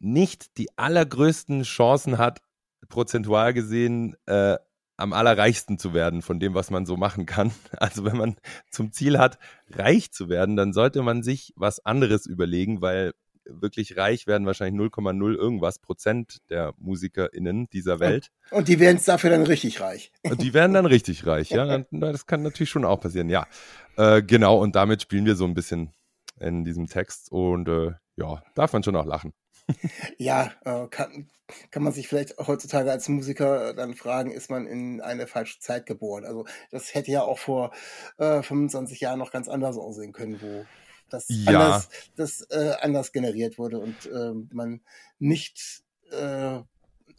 nicht 0.00 0.58
die 0.58 0.68
allergrößten 0.76 1.62
Chancen 1.62 2.18
hat, 2.18 2.40
prozentual 2.88 3.52
gesehen, 3.52 4.16
äh, 4.26 4.56
am 4.96 5.12
allerreichsten 5.12 5.78
zu 5.78 5.94
werden 5.94 6.22
von 6.22 6.40
dem, 6.40 6.54
was 6.54 6.70
man 6.70 6.84
so 6.84 6.96
machen 6.96 7.26
kann. 7.26 7.52
Also 7.78 8.04
wenn 8.04 8.16
man 8.16 8.36
zum 8.70 8.92
Ziel 8.92 9.18
hat, 9.18 9.38
reich 9.70 10.12
zu 10.12 10.28
werden, 10.28 10.56
dann 10.56 10.72
sollte 10.72 11.02
man 11.02 11.22
sich 11.22 11.52
was 11.56 11.84
anderes 11.84 12.26
überlegen, 12.26 12.80
weil 12.80 13.12
wirklich 13.48 13.96
reich 13.96 14.26
werden 14.26 14.46
wahrscheinlich 14.46 14.80
0,0 14.80 15.34
irgendwas 15.34 15.78
Prozent 15.78 16.38
der 16.50 16.74
MusikerInnen 16.78 17.68
dieser 17.70 18.00
Welt. 18.00 18.30
Und 18.50 18.68
die 18.68 18.80
werden 18.80 18.96
es 18.96 19.04
dafür 19.04 19.30
dann 19.30 19.42
richtig 19.42 19.80
reich. 19.80 20.12
Und 20.22 20.42
die 20.42 20.54
werden 20.54 20.72
dann 20.72 20.86
richtig 20.86 21.26
reich, 21.26 21.50
ja. 21.50 21.84
Das 21.90 22.26
kann 22.26 22.42
natürlich 22.42 22.70
schon 22.70 22.84
auch 22.84 23.00
passieren, 23.00 23.28
ja. 23.28 23.46
Äh, 23.96 24.22
genau, 24.22 24.58
und 24.58 24.76
damit 24.76 25.02
spielen 25.02 25.26
wir 25.26 25.36
so 25.36 25.44
ein 25.44 25.54
bisschen 25.54 25.92
in 26.40 26.64
diesem 26.64 26.86
Text 26.86 27.32
und 27.32 27.68
äh, 27.68 27.92
ja, 28.16 28.42
darf 28.54 28.72
man 28.72 28.82
schon 28.82 28.96
auch 28.96 29.06
lachen. 29.06 29.32
Ja, 30.16 30.52
äh, 30.64 30.86
kann, 30.88 31.28
kann 31.70 31.82
man 31.82 31.92
sich 31.92 32.08
vielleicht 32.08 32.38
heutzutage 32.38 32.90
als 32.90 33.08
Musiker 33.08 33.74
dann 33.74 33.94
fragen, 33.94 34.30
ist 34.30 34.50
man 34.50 34.66
in 34.66 35.00
eine 35.00 35.26
falsche 35.26 35.60
Zeit 35.60 35.86
geboren? 35.86 36.24
Also 36.24 36.46
das 36.70 36.94
hätte 36.94 37.10
ja 37.10 37.22
auch 37.22 37.38
vor 37.38 37.72
äh, 38.18 38.42
25 38.42 39.00
Jahren 39.00 39.18
noch 39.18 39.30
ganz 39.30 39.48
anders 39.48 39.76
aussehen 39.76 40.12
können, 40.12 40.40
wo 40.40 40.64
das 41.10 41.28
Ja. 41.28 41.60
anders, 41.60 41.88
das, 42.16 42.40
äh, 42.50 42.74
anders 42.80 43.12
generiert 43.12 43.58
wurde 43.58 43.78
und 43.78 44.06
ähm, 44.06 44.48
man 44.52 44.80
nicht 45.18 45.82
äh, 46.10 46.60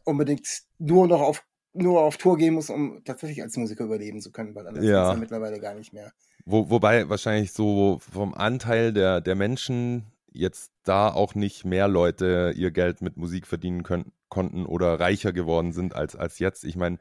unbedingt 0.04 0.48
nur 0.78 1.08
noch 1.08 1.22
auf 1.22 1.44
nur 1.74 2.02
auf 2.02 2.18
Tour 2.18 2.38
gehen 2.38 2.56
muss, 2.56 2.70
um 2.72 3.04
tatsächlich 3.04 3.44
als 3.44 3.56
Musiker 3.56 3.86
überleben 3.86 4.22
zu 4.22 4.32
können, 4.32 4.56
weil 4.56 4.68
anders 4.68 4.84
Ja. 4.86 5.02
geht's 5.02 5.12
ja 5.12 5.18
mittlerweile 5.18 5.60
gar 5.60 5.76
nicht 5.76 5.94
mehr. 5.94 6.12
Wo, 6.46 6.70
wobei 6.70 7.08
wahrscheinlich 7.10 7.54
so 7.54 8.00
vom 8.12 8.34
Anteil 8.34 8.92
der, 8.92 9.22
der 9.22 9.36
Menschen 9.36 10.08
jetzt 10.32 10.72
da 10.84 11.10
auch 11.10 11.36
nicht 11.36 11.66
mehr 11.66 11.88
Leute 11.88 12.54
ihr 12.56 12.72
Geld 12.72 13.02
mit 13.02 13.18
Musik 13.18 13.46
verdienen 13.46 13.84
können, 13.84 14.12
konnten 14.30 14.66
oder 14.66 15.00
reicher 15.00 15.32
geworden 15.32 15.72
sind 15.74 15.96
als, 15.96 16.16
als 16.16 16.40
jetzt. 16.40 16.64
Ich 16.64 16.76
meine, 16.76 16.98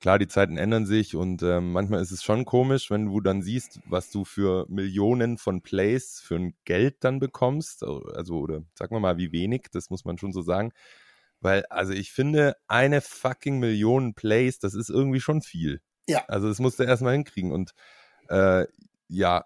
klar, 0.00 0.18
die 0.18 0.28
Zeiten 0.28 0.56
ändern 0.56 0.86
sich 0.86 1.14
und 1.14 1.42
ähm, 1.42 1.72
manchmal 1.72 2.00
ist 2.00 2.10
es 2.10 2.22
schon 2.22 2.44
komisch, 2.44 2.90
wenn 2.90 3.06
du 3.06 3.20
dann 3.20 3.42
siehst, 3.42 3.80
was 3.86 4.10
du 4.10 4.24
für 4.24 4.66
Millionen 4.68 5.38
von 5.38 5.62
Plays 5.62 6.20
für 6.24 6.36
ein 6.36 6.54
Geld 6.64 7.04
dann 7.04 7.18
bekommst. 7.18 7.84
Also, 7.84 8.38
oder 8.38 8.62
sagen 8.74 8.94
wir 8.94 9.00
mal, 9.00 9.18
wie 9.18 9.32
wenig, 9.32 9.66
das 9.72 9.90
muss 9.90 10.04
man 10.04 10.18
schon 10.18 10.32
so 10.32 10.42
sagen. 10.42 10.72
Weil, 11.40 11.64
also 11.70 11.92
ich 11.92 12.12
finde, 12.12 12.56
eine 12.68 13.00
fucking 13.00 13.58
Million 13.58 14.14
Plays, 14.14 14.58
das 14.58 14.74
ist 14.74 14.90
irgendwie 14.90 15.20
schon 15.20 15.42
viel. 15.42 15.80
Ja. 16.06 16.24
Also 16.28 16.48
das 16.48 16.58
musst 16.58 16.78
du 16.78 16.82
erstmal 16.82 17.14
hinkriegen. 17.14 17.52
Und 17.52 17.72
äh, 18.28 18.66
ja, 19.08 19.44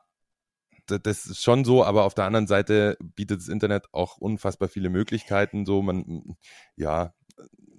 das 0.87 1.27
ist 1.27 1.43
schon 1.43 1.65
so, 1.65 1.85
aber 1.85 2.05
auf 2.05 2.15
der 2.15 2.25
anderen 2.25 2.47
Seite 2.47 2.97
bietet 3.01 3.41
das 3.41 3.49
Internet 3.49 3.87
auch 3.93 4.19
unfassbar 4.19 4.69
viele 4.69 4.91
Möglichkeiten. 4.91 5.67
So, 5.67 5.83
man, 5.83 6.37
ja, 6.77 7.15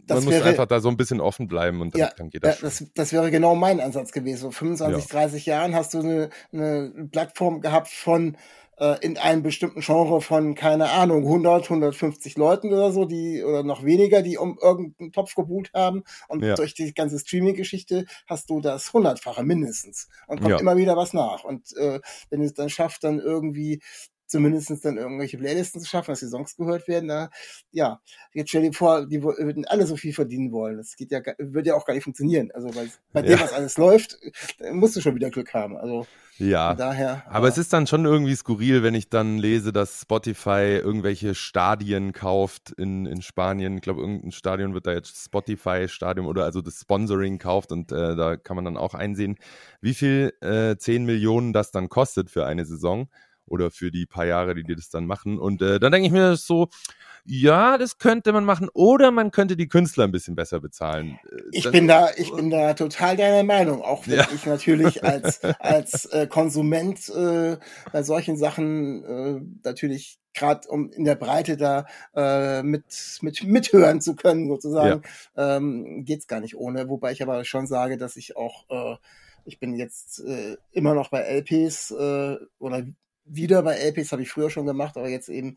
Das 0.07 0.15
man 0.17 0.25
muss 0.25 0.33
wäre- 0.35 0.45
einfach 0.49 0.65
da 0.67 0.79
so 0.79 0.89
ein 0.89 0.97
bisschen 0.97 1.19
offen 1.21 1.47
bleiben 1.47 1.81
und 1.81 1.93
dann, 1.93 1.99
Ja, 2.01 2.11
dann 2.17 2.29
geht 2.29 2.43
Ja, 2.43 2.49
das 2.51 2.59
schon. 2.59 2.69
das, 2.69 2.85
das 2.93 3.13
wäre 3.13 3.31
genau 3.31 3.55
mein 3.55 3.79
Ansatz 3.79 4.11
gewesen. 4.11 4.39
So 4.41 4.51
25, 4.51 5.07
30 5.07 5.45
Jahren 5.45 5.75
hast 5.75 5.93
du 5.93 5.99
eine, 5.99 6.29
eine 6.53 7.07
Plattform 7.11 7.61
gehabt 7.61 7.87
von 7.89 8.37
äh, 8.77 8.97
in 8.99 9.17
einem 9.17 9.41
bestimmten 9.41 9.79
Genre 9.79 10.19
von, 10.19 10.53
keine 10.53 10.89
Ahnung, 10.89 11.23
100, 11.23 11.63
150 11.69 12.35
Leuten 12.35 12.73
oder 12.73 12.91
so, 12.91 13.05
die 13.05 13.41
oder 13.41 13.63
noch 13.63 13.85
weniger, 13.85 14.21
die 14.21 14.37
um 14.37 14.59
irgendeinen 14.61 15.13
Topf 15.13 15.33
gebucht 15.33 15.71
haben. 15.73 16.03
Und 16.27 16.43
Ja. 16.43 16.55
durch 16.55 16.73
die 16.73 16.93
ganze 16.93 17.17
Streaming-Geschichte 17.17 18.05
hast 18.27 18.49
du 18.49 18.59
das 18.59 18.91
hundertfache 18.91 19.43
mindestens. 19.43 20.09
Und 20.27 20.39
kommt 20.41 20.51
Ja. 20.51 20.59
immer 20.59 20.75
wieder 20.75 20.97
was 20.97 21.13
nach. 21.13 21.45
Und 21.45 21.73
äh, 21.77 22.01
wenn 22.29 22.41
es 22.41 22.53
dann 22.53 22.69
schafft, 22.69 23.05
dann 23.05 23.19
irgendwie 23.19 23.81
zumindest 24.27 24.83
dann 24.83 24.97
irgendwelche 24.97 25.37
Playlisten 25.37 25.81
zu 25.81 25.87
schaffen, 25.87 26.11
dass 26.11 26.19
die 26.19 26.27
Songs 26.27 26.55
gehört 26.55 26.87
werden, 26.87 27.07
da, 27.07 27.29
ja, 27.71 28.01
jetzt 28.33 28.49
stell 28.49 28.63
dir 28.63 28.73
vor, 28.73 29.05
die 29.05 29.21
würden 29.23 29.65
alle 29.65 29.85
so 29.85 29.95
viel 29.97 30.13
verdienen 30.13 30.51
wollen. 30.51 30.77
Das 30.77 30.95
geht 30.95 31.11
ja, 31.11 31.21
würde 31.37 31.69
ja 31.69 31.75
auch 31.75 31.85
gar 31.85 31.93
nicht 31.93 32.03
funktionieren. 32.03 32.51
Also 32.53 32.73
weil 32.75 32.89
bei 33.13 33.21
dem, 33.21 33.31
Ja. 33.31 33.41
was 33.41 33.53
alles 33.53 33.77
läuft, 33.77 34.17
äh, 34.59 34.71
musst 34.71 34.95
du 34.95 35.01
schon 35.01 35.15
wieder 35.15 35.29
Glück 35.29 35.53
haben. 35.53 35.77
Also 35.77 36.07
Ja. 36.37 36.73
daher. 36.73 37.23
Aber 37.29 37.47
es 37.47 37.57
ist 37.57 37.71
dann 37.71 37.87
schon 37.87 38.05
irgendwie 38.05 38.35
skurril, 38.35 38.83
wenn 38.83 38.93
ich 38.93 39.09
dann 39.09 39.37
lese, 39.37 39.71
dass 39.71 40.01
Spotify 40.01 40.79
irgendwelche 40.83 41.35
Stadien 41.35 42.11
kauft 42.11 42.71
in, 42.71 43.05
in 43.05 43.21
Spanien. 43.21 43.75
Ich 43.75 43.81
glaube, 43.81 44.01
irgendein 44.01 44.31
Stadion 44.31 44.73
wird 44.73 44.87
da 44.87 44.93
jetzt 44.93 45.23
Spotify-Stadion 45.23 46.25
oder 46.25 46.43
also 46.43 46.61
das 46.61 46.81
Sponsoring 46.81 47.37
kauft 47.39 47.71
und 47.71 47.91
äh, 47.91 48.15
da 48.15 48.37
kann 48.37 48.55
man 48.55 48.65
dann 48.65 48.77
auch 48.77 48.93
einsehen, 48.93 49.37
wie 49.81 49.93
viel 49.93 50.33
äh, 50.41 50.75
10 50.77 51.05
Millionen 51.05 51.53
das 51.53 51.71
dann 51.71 51.89
kostet 51.89 52.29
für 52.29 52.45
eine 52.45 52.65
Saison 52.65 53.07
oder 53.47 53.71
für 53.71 53.91
die 53.91 54.05
paar 54.05 54.25
Jahre, 54.25 54.55
die 54.55 54.63
die 54.63 54.75
das 54.75 54.89
dann 54.89 55.05
machen. 55.05 55.37
Und 55.39 55.61
äh, 55.61 55.79
dann 55.79 55.91
denke 55.91 56.07
ich 56.07 56.11
mir 56.13 56.35
so, 56.35 56.67
ja, 57.27 57.77
das 57.79 57.97
könnte 57.97 58.31
man 58.33 58.45
machen 58.45 58.69
oder 58.73 59.09
man 59.11 59.31
könnte 59.31 59.55
die 59.57 59.67
Künstler 59.67 60.03
ein 60.03 60.11
bisschen 60.11 60.35
besser 60.35 60.59
bezahlen. 60.59 61.17
Äh, 61.31 61.41
Ich 61.51 61.63
das- 61.63 61.71
bin 61.71 61.87
da, 61.87 62.09
ich 62.17 62.31
bin 62.31 62.49
da 62.51 62.73
total 62.75 63.17
deiner 63.17 63.43
Meinung, 63.43 63.81
auch 63.81 64.07
wenn 64.07 64.17
Ja. 64.17 64.27
ich 64.33 64.45
natürlich 64.45 65.03
als 65.03 65.43
als 65.43 66.05
äh, 66.05 66.27
Konsument 66.27 67.09
äh, 67.09 67.57
bei 67.91 68.03
solchen 68.03 68.37
Sachen 68.37 69.03
äh, 69.03 69.41
natürlich 69.63 70.19
gerade 70.33 70.67
um 70.67 70.91
in 70.91 71.05
der 71.05 71.15
Breite 71.15 71.55
da 71.57 71.85
äh, 72.15 72.61
mit 72.61 73.19
mit 73.21 73.43
mithören 73.43 74.01
zu 74.01 74.15
können 74.15 74.47
sozusagen, 74.49 75.01
ähm, 75.37 76.03
geht's 76.05 76.27
gar 76.27 76.41
nicht 76.41 76.55
ohne. 76.57 76.89
Wobei 76.89 77.11
ich 77.13 77.23
aber 77.23 77.45
schon 77.45 77.67
sage, 77.67 77.97
dass 77.97 78.17
ich 78.17 78.35
auch 78.35 78.65
äh, 78.69 78.97
ich 79.45 79.59
bin 79.59 79.75
jetzt 79.75 80.19
äh, 80.19 80.57
immer 80.71 80.93
noch 80.93 81.09
bei 81.09 81.21
LPs 81.21 81.91
äh, 81.91 82.35
oder 82.59 82.83
wieder 83.25 83.63
bei 83.63 83.75
LPs 83.75 84.11
habe 84.11 84.21
ich 84.21 84.29
früher 84.29 84.49
schon 84.49 84.65
gemacht, 84.65 84.97
aber 84.97 85.09
jetzt 85.09 85.29
eben 85.29 85.55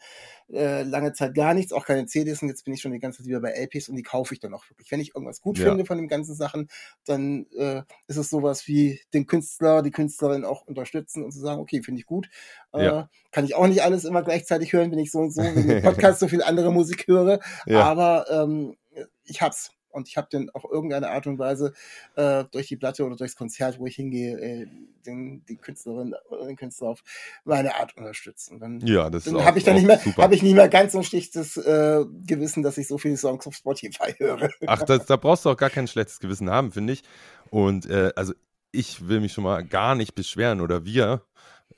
äh, 0.51 0.83
lange 0.83 1.13
Zeit 1.13 1.35
gar 1.35 1.53
nichts, 1.55 1.73
auch 1.73 1.85
keine 1.85 2.07
CDs 2.07 2.41
und 2.43 2.49
jetzt 2.49 2.65
bin 2.65 2.73
ich 2.75 2.81
schon 2.81 2.93
die 2.93 2.99
ganze 2.99 3.19
Zeit 3.19 3.27
wieder 3.27 3.41
bei 3.41 3.51
LPs 3.53 3.89
und 3.89 3.97
die 3.97 4.03
kaufe 4.03 4.33
ich 4.35 4.41
dann 4.41 4.55
auch 4.55 4.69
wirklich. 4.71 4.91
Wenn 4.91 5.01
ich 5.01 5.15
irgendwas 5.15 5.41
gut 5.41 5.59
Ja. 5.59 5.69
finde 5.69 5.85
von 5.85 5.99
den 5.99 6.09
ganzen 6.09 6.35
Sachen, 6.35 6.69
dann 7.05 7.47
äh, 7.57 7.83
ist 8.07 8.17
es 8.17 8.31
sowas 8.31 8.67
wie 8.67 9.01
den 9.13 9.27
Künstler, 9.27 9.83
die 9.83 9.91
Künstlerin 9.91 10.45
auch 10.45 10.67
unterstützen 10.67 11.23
und 11.25 11.33
zu 11.33 11.41
sagen, 11.41 11.61
okay, 11.61 11.83
finde 11.83 12.01
ich 12.01 12.07
gut. 12.07 12.29
Äh, 12.73 12.85
Ja. 12.85 13.11
Kann 13.33 13.45
ich 13.45 13.55
auch 13.55 13.67
nicht 13.67 13.83
alles 13.83 14.05
immer 14.05 14.23
gleichzeitig 14.23 14.73
hören, 14.73 14.91
wenn 14.91 14.99
ich 14.99 15.11
so 15.11 15.19
und 15.19 15.33
so 15.33 15.43
in 15.43 15.69
den 15.69 15.83
Podcast 15.83 16.21
so 16.21 16.29
viel 16.29 16.43
andere 16.43 16.73
Musik 16.73 17.07
höre, 17.07 17.41
Ja. 17.67 17.83
aber 17.83 18.27
ähm, 18.31 18.77
ich 19.25 19.43
hab's. 19.43 19.71
Und 19.99 20.09
ich 20.09 20.17
habe 20.17 20.29
dann 20.31 20.49
auf 20.51 20.65
irgendeine 20.65 21.11
Art 21.11 21.27
und 21.27 21.39
Weise 21.39 21.75
äh, 22.17 22.45
durch 22.51 22.69
die 22.69 22.77
Platte 22.77 23.05
oder 23.05 23.17
durchs 23.17 23.37
Konzert, 23.37 23.79
wo 23.79 23.87
ich 23.87 23.97
hingehe, 23.97 24.39
äh, 24.39 24.67
den, 25.07 25.45
die 25.47 25.57
Künstlerin 25.57 26.15
oder 26.31 26.47
den 26.47 26.57
Künstler 26.57 26.89
auf 26.89 27.03
meine 27.45 27.75
Art 27.77 27.97
unterstützen. 27.97 28.59
Dann 28.59 28.81
ja, 28.87 29.11
das 29.11 29.27
ist 29.27 29.33
dann 29.33 29.41
auch- 29.41 29.45
habe 29.45 29.59
ich 29.59 29.65
dann 29.65 29.75
auch 29.75 29.79
nicht 29.79 29.87
mehr, 29.87 30.17
habe 30.17 30.35
ich 30.35 30.43
nicht 30.43 30.55
mehr 30.55 30.69
ganz 30.69 30.93
so 30.93 30.99
ein 30.99 31.05
schlichtes 31.05 31.57
äh, 31.57 32.05
Gewissen, 32.27 32.63
dass 32.63 32.79
ich 32.79 32.89
so 32.89 32.97
viele 32.99 33.17
Songs 33.17 33.47
auf 33.47 33.55
Spotify 33.55 34.13
höre. 34.19 34.49
Ach, 34.67 34.83
das, 34.83 35.07
da 35.07 35.17
brauchst 35.17 35.45
du 35.45 35.51
auch 35.51 35.57
gar 35.57 35.71
kein 35.71 35.87
schlechtes 35.89 36.21
Gewissen 36.21 36.49
haben, 36.51 36.73
finde 36.73 36.95
ich. 36.95 37.03
Und 37.51 37.87
äh, 37.87 38.13
also 38.17 38.33
ich 38.71 39.09
will 39.09 39.21
mich 39.21 39.33
schon 39.33 39.45
mal 39.45 39.65
gar 39.65 39.95
nicht 39.95 40.15
beschweren 40.15 40.61
oder 40.61 40.85
wir 40.85 41.23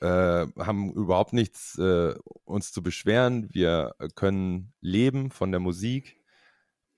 äh, 0.01 0.07
haben 0.59 0.93
überhaupt 0.93 1.33
nichts 1.33 1.79
äh, 1.79 2.15
uns 2.45 2.73
zu 2.73 2.83
beschweren. 2.83 3.49
Wir 3.53 3.95
können 4.17 4.73
leben 4.81 5.31
von 5.31 5.51
der 5.53 5.61
Musik, 5.61 6.17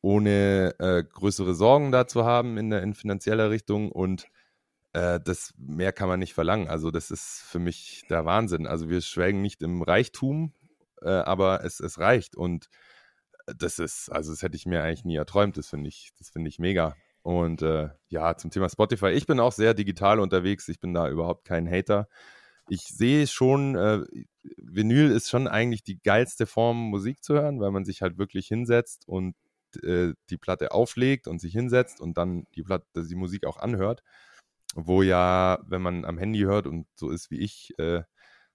ohne 0.03 0.75
äh, 0.79 1.05
größere 1.05 1.55
Sorgen 1.55 1.93
dazu 1.93 2.25
haben 2.25 2.59
in, 2.59 2.71
der, 2.71 2.83
in 2.83 2.95
finanzieller 2.95 3.51
Richtung 3.51 3.91
und 3.91 4.27
äh, 4.93 5.21
das 5.21 5.55
mehr 5.57 5.93
kann 5.93 6.09
man 6.09 6.19
nicht 6.19 6.35
verlangen. 6.35 6.69
Also 6.69 6.91
das 6.91 7.11
ist 7.11 7.43
für 7.47 7.61
mich 7.61 8.05
der 8.11 8.25
Wahnsinn. 8.25 8.67
Also 8.67 8.91
wir 8.91 9.01
schwelgen 9.01 9.41
nicht 9.41 9.63
im 9.63 9.81
Reichtum, 9.81 10.53
äh, 11.01 11.09
aber 11.09 11.65
es, 11.65 11.81
es 11.81 11.99
reicht 11.99 12.37
und 12.37 12.69
das 13.47 13.79
ist, 13.79 14.11
also 14.11 14.33
das 14.33 14.43
hätte 14.43 14.57
ich 14.57 14.67
mir 14.67 14.83
eigentlich 14.83 15.05
nie 15.05 15.17
erträumt. 15.17 15.57
Das 15.57 15.69
finde 15.69 15.89
ich, 15.89 16.11
das 16.19 16.31
finde 16.31 16.49
ich 16.49 16.59
mega. 16.59 16.97
Und 17.23 17.63
äh, 17.63 17.89
ja, 18.09 18.37
zum 18.37 18.51
Thema 18.51 18.69
Spotify. 18.69 19.11
Ich 19.11 19.27
bin 19.27 19.41
auch 19.41 19.53
sehr 19.53 19.75
digital 19.75 20.19
unterwegs. 20.21 20.69
Ich 20.69 20.81
bin 20.81 20.93
da 20.93 21.09
überhaupt 21.09 21.45
kein 21.45 21.71
Hater. 21.71 22.09
Ich 22.69 22.83
sehe 22.83 23.27
schon, 23.27 23.77
äh, 23.77 24.01
Vinyl 24.57 25.11
ist 25.11 25.31
schon 25.31 25.47
eigentlich 25.49 25.85
die 25.85 26.01
geilste 26.03 26.47
Form, 26.47 26.77
Musik 26.91 27.23
zu 27.23 27.35
hören, 27.35 27.61
weil 27.61 27.71
man 27.71 27.85
sich 27.85 28.03
halt 28.03 28.19
wirklich 28.19 28.49
hinsetzt 28.49 29.07
und 29.09 29.37
äh, 29.83 30.15
die 30.31 30.37
Platte 30.37 30.73
auflegt 30.73 31.27
und 31.29 31.41
sich 31.41 31.53
hinsetzt 31.53 32.01
und 32.01 32.17
dann 32.19 32.47
die 32.55 32.63
Platte, 32.63 32.87
die 32.97 33.15
Musik 33.15 33.47
auch 33.47 33.59
anhört. 33.59 34.03
Wo 34.75 35.03
ja, 35.03 35.59
wenn 35.67 35.83
man 35.83 36.05
am 36.05 36.17
Handy 36.19 36.41
hört 36.41 36.67
und 36.67 36.87
so 36.95 37.11
ist 37.11 37.31
wie 37.31 37.41
ich, 37.41 37.75
äh, 37.79 38.03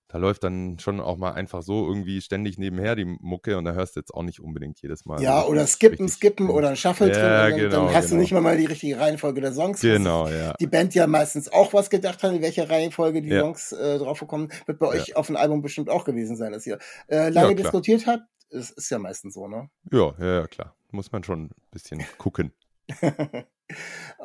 da 0.10 0.18
läuft 0.18 0.44
dann 0.44 0.80
schon 0.80 1.02
auch 1.02 1.18
mal 1.18 1.34
einfach 1.34 1.62
so 1.62 1.86
irgendwie 1.86 2.22
ständig 2.22 2.58
nebenher 2.58 2.96
die 2.96 3.04
Mucke 3.06 3.58
und 3.58 3.66
da 3.66 3.74
hörst 3.74 3.96
du 3.96 4.00
jetzt 4.00 4.14
auch 4.14 4.24
nicht 4.24 4.40
unbedingt 4.40 4.82
jedes 4.82 5.06
Mal. 5.06 5.22
Ja, 5.22 5.46
oder 5.46 5.68
skippen, 5.68 6.08
skippen 6.08 6.50
oder 6.50 6.70
ein 6.70 6.76
Shuffle 6.78 7.12
ja, 7.12 7.50
drin. 7.50 7.58
Genau, 7.58 7.88
dann 7.88 7.94
hast 7.94 8.06
genau. 8.06 8.16
du 8.16 8.22
nicht 8.22 8.32
mal, 8.32 8.42
mal 8.42 8.58
die 8.58 8.66
richtige 8.66 8.98
Reihenfolge 8.98 9.42
der 9.42 9.52
Songs. 9.52 9.82
Genau, 9.82 10.30
ja. 10.30 10.54
Die 10.60 10.68
Band 10.68 10.96
ja 10.96 11.08
meistens 11.08 11.52
auch 11.52 11.74
was 11.74 11.90
gedacht 11.90 12.24
hat, 12.24 12.34
in 12.34 12.42
welcher 12.42 12.70
Reihenfolge 12.70 13.22
die 13.22 13.30
Ja. 13.30 13.42
Songs 13.42 13.74
äh, 13.74 13.98
draufgekommen. 13.98 14.50
Wird 14.66 14.80
bei 14.80 14.86
Ja. 14.86 14.92
euch 14.94 15.16
auf 15.18 15.28
dem 15.28 15.36
Album 15.36 15.62
bestimmt 15.62 15.90
auch 15.90 16.06
gewesen 16.06 16.38
sein, 16.38 16.54
dass 16.54 16.66
ihr 16.66 16.80
äh, 17.10 17.30
lange 17.30 17.50
Ja, 17.50 17.56
diskutiert 17.56 18.08
habt. 18.08 18.24
Es 18.50 18.72
ist 18.72 18.90
ja 18.90 19.00
meistens 19.00 19.34
so, 19.34 19.50
ne? 19.50 19.70
Ja, 19.92 20.16
ja, 20.20 20.34
ja, 20.40 20.48
klar. 20.48 20.77
Muss 20.98 21.12
man 21.12 21.24
schon 21.24 21.44
ein 21.46 21.52
bisschen 21.70 22.04
gucken. 22.18 22.52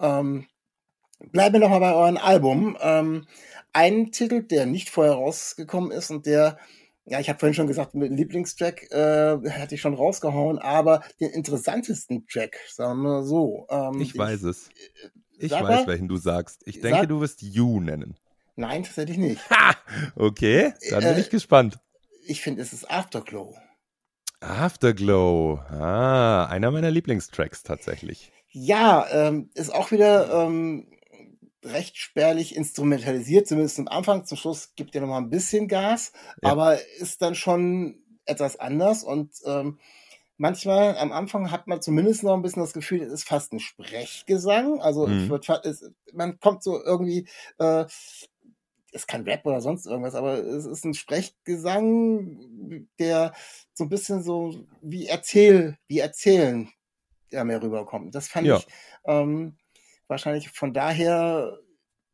ähm, 0.01 0.47
bleiben 1.31 1.53
wir 1.53 1.61
nochmal 1.61 1.81
bei 1.81 1.93
eurem 1.95 2.17
Album. 2.17 2.79
Ähm, 2.81 3.27
ein 3.75 4.11
Titel, 4.11 4.43
der 4.43 4.65
nicht 4.65 4.89
vorher 4.89 5.13
rausgekommen 5.13 5.91
ist 5.91 6.11
und 6.11 6.25
der, 6.25 6.57
ja, 7.05 7.21
ich 7.21 7.29
habe 7.29 7.39
vorhin 7.39 7.53
schon 7.53 7.67
gesagt, 7.67 7.95
mit 7.95 8.11
Lieblingstrack 8.11 8.91
äh, 8.91 9.37
hatte 9.51 9.75
ich 9.75 9.83
schon 9.83 9.93
rausgehauen, 9.93 10.59
aber 10.59 11.03
den 11.21 11.29
interessantesten 11.29 12.27
Track, 12.27 12.59
sagen 12.71 13.03
wir 13.03 13.23
so. 13.23 13.67
Ähm, 13.69 14.01
Ich 14.01 14.17
weiß 14.17 14.45
es. 14.45 14.71
Ich 15.39 15.51
Sag 15.51 15.65
weiß, 15.65 15.81
mal. 15.81 15.87
welchen 15.89 16.09
du 16.09 16.17
sagst. 16.17 16.63
Ich 16.67 16.81
denke, 16.81 17.01
Sag- 17.01 17.09
du 17.11 17.21
wirst 17.21 17.43
You 17.43 17.81
nennen. 17.81 18.17
Nein, 18.57 18.83
tatsächlich 18.85 19.19
nicht. 19.19 19.51
Ha! 19.51 19.75
Okay, 20.17 20.73
dann 20.89 21.01
bin 21.01 21.15
Äh, 21.17 21.21
ich 21.21 21.29
gespannt. 21.29 21.79
Ich 22.27 22.41
finde, 22.41 22.63
es 22.63 22.73
ist 22.73 22.91
Afterglow. 22.91 23.55
Afterglow. 24.43 25.59
Ah, 25.71 26.47
einer 26.47 26.71
meiner 26.71 26.91
Lieblingstracks 26.91 27.63
tatsächlich. 27.63 28.33
Ja, 28.51 29.07
ähm, 29.11 29.51
ist 29.55 29.73
auch 29.75 29.91
wieder 29.93 30.45
ähm, 30.45 30.89
recht 31.65 31.97
spärlich 31.97 32.55
instrumentalisiert, 32.57 33.47
zumindest 33.47 33.79
am 33.79 33.89
Anfang. 33.89 34.25
Zum 34.27 34.37
Schluss 34.37 34.75
gibt 34.75 34.95
er 34.95 35.01
noch 35.01 35.09
mal 35.09 35.19
ein 35.19 35.31
bisschen 35.31 35.69
Gas, 35.69 36.13
Ja. 36.43 36.51
aber 36.51 36.79
ist 36.99 37.23
dann 37.23 37.35
schon 37.35 37.99
etwas 38.25 38.59
anders 38.59 39.05
und 39.05 39.33
ähm, 39.47 39.79
manchmal 40.37 40.97
am 40.99 41.13
Anfang 41.13 41.51
hat 41.51 41.67
man 41.67 41.81
zumindest 41.83 42.23
noch 42.25 42.35
ein 42.35 42.43
bisschen 42.43 42.63
das 42.63 42.73
Gefühl, 42.73 43.03
es 43.03 43.13
ist 43.13 43.29
fast 43.29 43.53
ein 43.53 43.61
Sprechgesang. 43.61 44.81
Also 44.81 45.07
Mhm. 45.07 45.29
wird, 45.31 45.49
man 46.13 46.39
kommt 46.41 46.63
so 46.63 46.83
irgendwie, 46.83 47.29
äh, 47.59 47.85
ist 48.93 49.09
kein 49.09 49.23
Rap 49.25 49.45
oder 49.47 49.61
sonst 49.61 49.87
irgendwas, 49.87 50.15
aber 50.15 50.39
es 50.39 50.67
ist 50.67 50.85
ein 50.85 50.95
Sprechgesang, 50.95 52.87
der 52.99 53.33
so 53.75 53.85
ein 53.85 53.89
bisschen 53.91 54.23
so 54.23 54.67
wie 54.83 55.07
erzähl, 55.07 55.77
wie 55.89 55.99
erzählen 55.99 56.71
ja 57.31 57.45
mehr 57.45 57.63
rüberkommt. 57.63 58.15
Das 58.15 58.29
fand 58.29 58.47
Ja. 58.47 58.59
ich 58.59 58.67
ähm, 59.05 59.57
wahrscheinlich 60.07 60.51
von 60.51 60.75
daher 60.75 61.59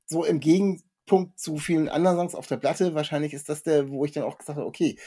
so 0.06 0.24
im 0.24 0.40
Gegenpunkt 0.40 1.38
zu 1.38 1.58
vielen 1.58 1.88
anderen 1.88 2.16
Songs 2.16 2.34
auf 2.34 2.46
der 2.46 2.56
Platte. 2.58 2.94
Wahrscheinlich 2.94 3.34
ist 3.34 3.48
das 3.48 3.62
der, 3.62 3.90
wo 3.90 4.04
ich 4.04 4.12
dann 4.12 4.22
auch 4.24 4.38
gesagt 4.38 4.56
habe, 4.58 4.66
okay, 4.66 4.98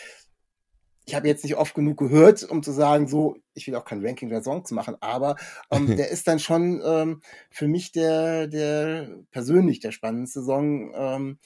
ich 1.05 1.15
habe 1.15 1.27
jetzt 1.27 1.43
nicht 1.43 1.55
oft 1.55 1.73
genug 1.73 1.97
gehört, 1.97 2.43
um 2.43 2.63
zu 2.63 2.71
sagen, 2.71 3.07
so, 3.07 3.37
ich 3.53 3.67
will 3.67 3.75
auch 3.75 3.85
kein 3.85 4.05
Ranking 4.05 4.29
der 4.29 4.43
Songs 4.43 4.71
machen, 4.71 4.95
aber 5.01 5.35
ähm, 5.71 5.87
der 5.97 6.09
ist 6.09 6.27
dann 6.27 6.39
schon 6.39 6.81
ähm, 6.85 7.21
für 7.49 7.67
mich 7.67 7.91
der, 7.91 8.47
der 8.47 9.09
persönlich 9.31 9.79
der 9.79 9.91
spannendste 9.91 10.43
Song. 10.43 10.93
Ähm, 10.95 11.39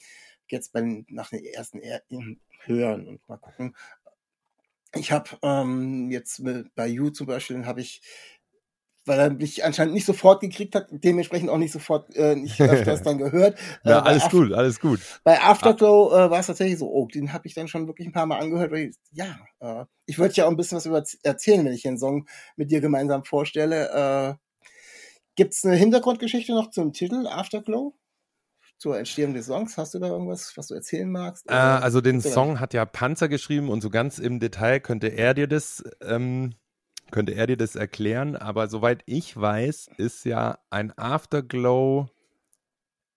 jetzt 0.48 0.72
bei 0.72 0.80
den, 0.80 1.06
nach 1.08 1.30
den 1.30 1.44
ersten 1.44 1.80
er 1.80 2.02
Hören 2.64 3.06
und 3.06 3.28
mal 3.28 3.38
gucken. 3.38 3.76
Ich 4.94 5.12
habe 5.12 5.30
ähm, 5.42 6.10
jetzt 6.10 6.40
mit, 6.40 6.74
bei 6.74 6.86
You 6.86 7.10
zum 7.10 7.26
Beispiel, 7.26 7.66
habe 7.66 7.80
ich, 7.80 8.02
weil 9.06 9.18
er 9.18 9.30
mich 9.30 9.64
anscheinend 9.64 9.94
nicht 9.94 10.04
sofort 10.04 10.40
gekriegt 10.40 10.74
hat, 10.74 10.88
dementsprechend 10.90 11.48
auch 11.48 11.58
nicht 11.58 11.72
sofort, 11.72 12.14
äh, 12.16 12.34
nicht 12.36 12.60
öfters 12.60 13.02
dann 13.04 13.18
gehört. 13.18 13.58
Ja, 13.84 13.98
Äh, 14.00 14.02
alles 14.02 14.24
Af- 14.24 14.30
gut, 14.30 14.52
alles 14.52 14.80
gut. 14.80 15.00
Bei 15.24 15.40
Afterglow 15.40 16.10
äh, 16.12 16.30
war 16.30 16.40
es 16.40 16.46
tatsächlich 16.46 16.78
so, 16.78 16.90
oh, 16.90 17.06
den 17.06 17.32
habe 17.32 17.46
ich 17.46 17.54
dann 17.54 17.68
schon 17.68 17.86
wirklich 17.86 18.08
ein 18.08 18.12
paar 18.12 18.26
Mal 18.26 18.38
angehört, 18.38 18.72
weil 18.72 18.88
ich, 18.90 18.96
ja, 19.12 19.38
äh, 19.60 19.84
ich 20.06 20.18
würde 20.18 20.34
ja 20.34 20.46
auch 20.46 20.50
ein 20.50 20.56
bisschen 20.56 20.76
was 20.76 20.86
über 20.86 21.02
erzählen, 21.22 21.64
wenn 21.64 21.72
ich 21.72 21.82
den 21.82 21.98
Song 21.98 22.26
mit 22.56 22.70
dir 22.70 22.80
gemeinsam 22.80 23.24
vorstelle. 23.24 24.36
Äh, 24.38 24.46
Gibt 25.36 25.54
es 25.54 25.64
eine 25.64 25.76
Hintergrundgeschichte 25.76 26.52
noch 26.52 26.70
zum 26.70 26.92
Titel 26.92 27.26
Afterglow? 27.26 27.94
Zur 28.78 28.98
Entstehung 28.98 29.32
des 29.32 29.46
Songs? 29.46 29.78
Hast 29.78 29.94
du 29.94 29.98
da 29.98 30.08
irgendwas, 30.08 30.52
was 30.56 30.66
du 30.66 30.74
erzählen 30.74 31.10
magst? 31.10 31.48
Äh, 31.48 31.54
also 31.54 32.00
den 32.02 32.20
Song 32.20 32.60
hat 32.60 32.74
ja 32.74 32.84
Panzer 32.84 33.28
geschrieben 33.28 33.70
und 33.70 33.80
so 33.80 33.88
ganz 33.88 34.18
im 34.18 34.38
Detail 34.38 34.80
könnte 34.80 35.08
er 35.08 35.32
dir 35.32 35.46
das, 35.46 35.82
ähm, 36.02 36.54
könnte 37.10 37.32
er 37.32 37.46
dir 37.46 37.56
das 37.56 37.76
erklären. 37.76 38.36
Aber 38.36 38.68
soweit 38.68 39.02
ich 39.06 39.36
weiß, 39.36 39.90
ist 39.96 40.24
ja 40.24 40.58
ein 40.70 40.96
Afterglow, 40.96 42.08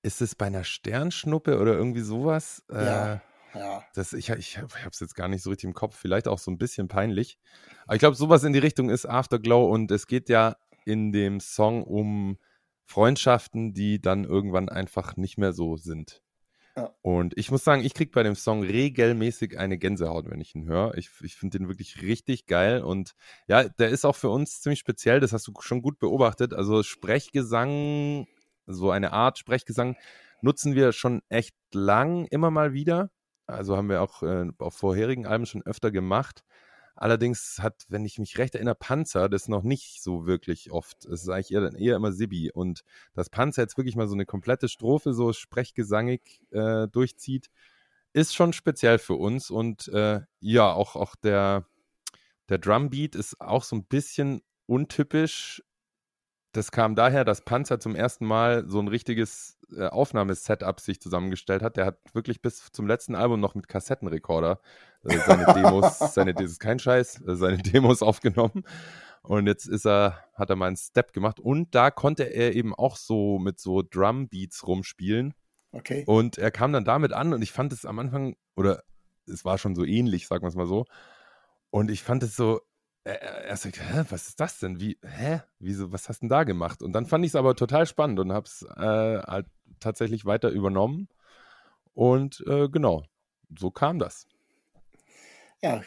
ist 0.01 0.21
es 0.21 0.35
bei 0.35 0.47
einer 0.47 0.63
Sternschnuppe 0.63 1.59
oder 1.59 1.73
irgendwie 1.73 2.01
sowas? 2.01 2.63
Ja. 2.71 3.15
Äh, 3.15 3.19
Ja. 3.55 3.83
das, 3.95 4.13
ich 4.13 4.29
ich, 4.29 4.37
ich 4.37 4.57
habe 4.59 4.89
es 4.91 4.99
jetzt 4.99 5.15
gar 5.15 5.27
nicht 5.27 5.41
so 5.41 5.49
richtig 5.49 5.67
im 5.67 5.73
Kopf, 5.73 5.97
vielleicht 5.97 6.27
auch 6.27 6.37
so 6.37 6.51
ein 6.51 6.59
bisschen 6.59 6.87
peinlich. 6.87 7.39
Aber 7.85 7.95
ich 7.95 7.99
glaube, 7.99 8.15
sowas 8.15 8.43
in 8.43 8.53
die 8.53 8.59
Richtung 8.59 8.89
ist 8.91 9.07
Afterglow 9.07 9.65
und 9.65 9.89
es 9.91 10.05
geht 10.05 10.29
ja 10.29 10.55
in 10.85 11.11
dem 11.11 11.39
Song 11.39 11.83
um 11.83 12.37
Freundschaften, 12.85 13.73
die 13.73 13.99
dann 14.01 14.23
irgendwann 14.23 14.69
einfach 14.69 15.17
nicht 15.17 15.37
mehr 15.37 15.53
so 15.53 15.77
sind. 15.77 16.21
Und 17.01 17.37
ich 17.37 17.51
muss 17.51 17.63
sagen, 17.63 17.83
ich 17.83 17.93
kriege 17.93 18.11
bei 18.11 18.23
dem 18.23 18.35
Song 18.35 18.63
regelmäßig 18.63 19.57
eine 19.57 19.77
Gänsehaut, 19.77 20.29
wenn 20.29 20.41
ich 20.41 20.55
ihn 20.55 20.65
höre. 20.65 20.97
Ich, 20.97 21.09
ich 21.21 21.35
finde 21.35 21.57
den 21.57 21.67
wirklich 21.67 22.01
richtig 22.01 22.45
geil 22.45 22.81
und 22.81 23.15
ja, 23.47 23.67
der 23.67 23.89
ist 23.89 24.05
auch 24.05 24.15
für 24.15 24.29
uns 24.29 24.61
ziemlich 24.61 24.79
speziell, 24.79 25.19
das 25.19 25.33
hast 25.33 25.47
du 25.47 25.53
schon 25.59 25.81
gut 25.81 25.99
beobachtet. 25.99 26.53
Also 26.53 26.83
Sprechgesang, 26.83 28.27
so 28.65 28.91
eine 28.91 29.13
Art 29.13 29.37
Sprechgesang 29.37 29.95
nutzen 30.41 30.75
wir 30.75 30.91
schon 30.91 31.21
echt 31.29 31.55
lang 31.73 32.25
immer 32.25 32.51
mal 32.51 32.73
wieder. 32.73 33.11
Also 33.45 33.75
haben 33.75 33.89
wir 33.89 34.01
auch 34.01 34.21
äh, 34.21 34.47
auf 34.59 34.75
vorherigen 34.75 35.25
Alben 35.25 35.45
schon 35.45 35.63
öfter 35.63 35.91
gemacht. 35.91 36.43
Allerdings 36.99 37.59
hat, 37.61 37.85
wenn 37.87 38.03
ich 38.03 38.19
mich 38.19 38.37
recht 38.37 38.55
erinnere, 38.55 38.75
Panzer 38.75 39.29
das 39.29 39.47
noch 39.47 39.63
nicht 39.63 40.03
so 40.03 40.25
wirklich 40.27 40.69
oft. 40.69 41.05
Es 41.05 41.21
ist 41.23 41.29
eigentlich 41.29 41.51
eher, 41.51 41.73
eher 41.73 41.95
immer 41.95 42.11
Sibi. 42.11 42.51
Und 42.51 42.83
dass 43.13 43.29
Panzer 43.29 43.61
jetzt 43.61 43.77
wirklich 43.77 43.95
mal 43.95 44.09
so 44.09 44.15
eine 44.15 44.25
komplette 44.25 44.67
Strophe 44.67 45.13
so 45.13 45.31
sprechgesangig 45.31 46.41
äh, 46.51 46.89
durchzieht, 46.89 47.49
ist 48.11 48.35
schon 48.35 48.51
speziell 48.51 48.99
für 48.99 49.13
uns. 49.13 49.49
Und 49.49 49.87
äh, 49.87 50.19
ja, 50.41 50.73
auch, 50.73 50.97
auch 50.97 51.15
der, 51.15 51.65
der 52.49 52.57
Drumbeat 52.57 53.15
ist 53.15 53.39
auch 53.39 53.63
so 53.63 53.77
ein 53.77 53.85
bisschen 53.85 54.41
untypisch. 54.65 55.63
Das 56.51 56.69
kam 56.69 56.95
daher, 56.95 57.23
dass 57.23 57.45
Panzer 57.45 57.79
zum 57.79 57.95
ersten 57.95 58.25
Mal 58.25 58.65
so 58.67 58.81
ein 58.81 58.89
richtiges 58.89 59.57
äh, 59.73 59.85
Aufnahmesetup 59.85 60.81
sich 60.81 60.99
zusammengestellt 60.99 61.61
hat. 61.61 61.77
Der 61.77 61.85
hat 61.85 61.99
wirklich 62.13 62.41
bis 62.41 62.73
zum 62.73 62.87
letzten 62.87 63.15
Album 63.15 63.39
noch 63.39 63.55
mit 63.55 63.69
Kassettenrekorder 63.69 64.59
seine 65.03 65.45
Demos, 65.53 65.99
seine, 66.13 66.33
das 66.33 66.51
ist 66.51 66.59
kein 66.59 66.79
Scheiß, 66.79 67.21
äh, 67.27 67.35
seine 67.35 67.57
Demos 67.63 68.01
aufgenommen. 68.01 68.63
Und 69.21 69.47
jetzt 69.47 69.65
ist 69.65 69.85
er, 69.85 70.23
hat 70.33 70.49
er 70.49 70.55
mal 70.55 70.67
einen 70.67 70.77
Step 70.77 71.13
gemacht 71.13 71.39
und 71.39 71.75
da 71.75 71.91
konnte 71.91 72.23
er 72.23 72.55
eben 72.55 72.73
auch 72.73 72.95
so 72.95 73.37
mit 73.37 73.59
so 73.59 73.81
Drumbeats 73.81 74.65
rumspielen. 74.65 75.33
Okay. 75.71 76.03
Und 76.07 76.37
er 76.37 76.51
kam 76.51 76.73
dann 76.73 76.85
damit 76.85 77.13
an 77.13 77.33
und 77.33 77.41
ich 77.41 77.51
fand 77.51 77.73
es 77.73 77.85
am 77.85 77.99
Anfang, 77.99 78.35
oder 78.55 78.83
es 79.27 79.45
war 79.45 79.57
schon 79.57 79.75
so 79.75 79.85
ähnlich, 79.85 80.27
sagen 80.27 80.43
wir 80.43 80.47
es 80.47 80.55
mal 80.55 80.65
so. 80.65 80.85
Und 81.69 81.91
ich 81.91 82.01
fand 82.01 82.23
es 82.23 82.35
so, 82.35 82.61
er, 83.03 83.21
er 83.21 83.57
sagt, 83.57 83.79
hä, 83.79 84.05
was 84.09 84.27
ist 84.29 84.39
das 84.39 84.59
denn? 84.59 84.79
Wie, 84.79 84.97
hä? 85.03 85.41
Wieso, 85.59 85.91
was 85.91 86.09
hast 86.09 86.19
du 86.19 86.23
denn 86.23 86.29
da 86.29 86.43
gemacht? 86.43 86.81
Und 86.81 86.93
dann 86.93 87.05
fand 87.05 87.25
ich 87.25 87.31
es 87.31 87.35
aber 87.35 87.55
total 87.55 87.85
spannend 87.85 88.19
und 88.19 88.31
habe 88.31 88.45
es 88.45 88.63
äh, 88.63 89.21
halt 89.21 89.47
tatsächlich 89.79 90.25
weiter 90.25 90.49
übernommen. 90.49 91.07
Und 91.93 92.43
äh, 92.47 92.69
genau, 92.69 93.03
so 93.57 93.71
kam 93.71 93.99
das. 93.99 94.27
Ja, 95.61 95.81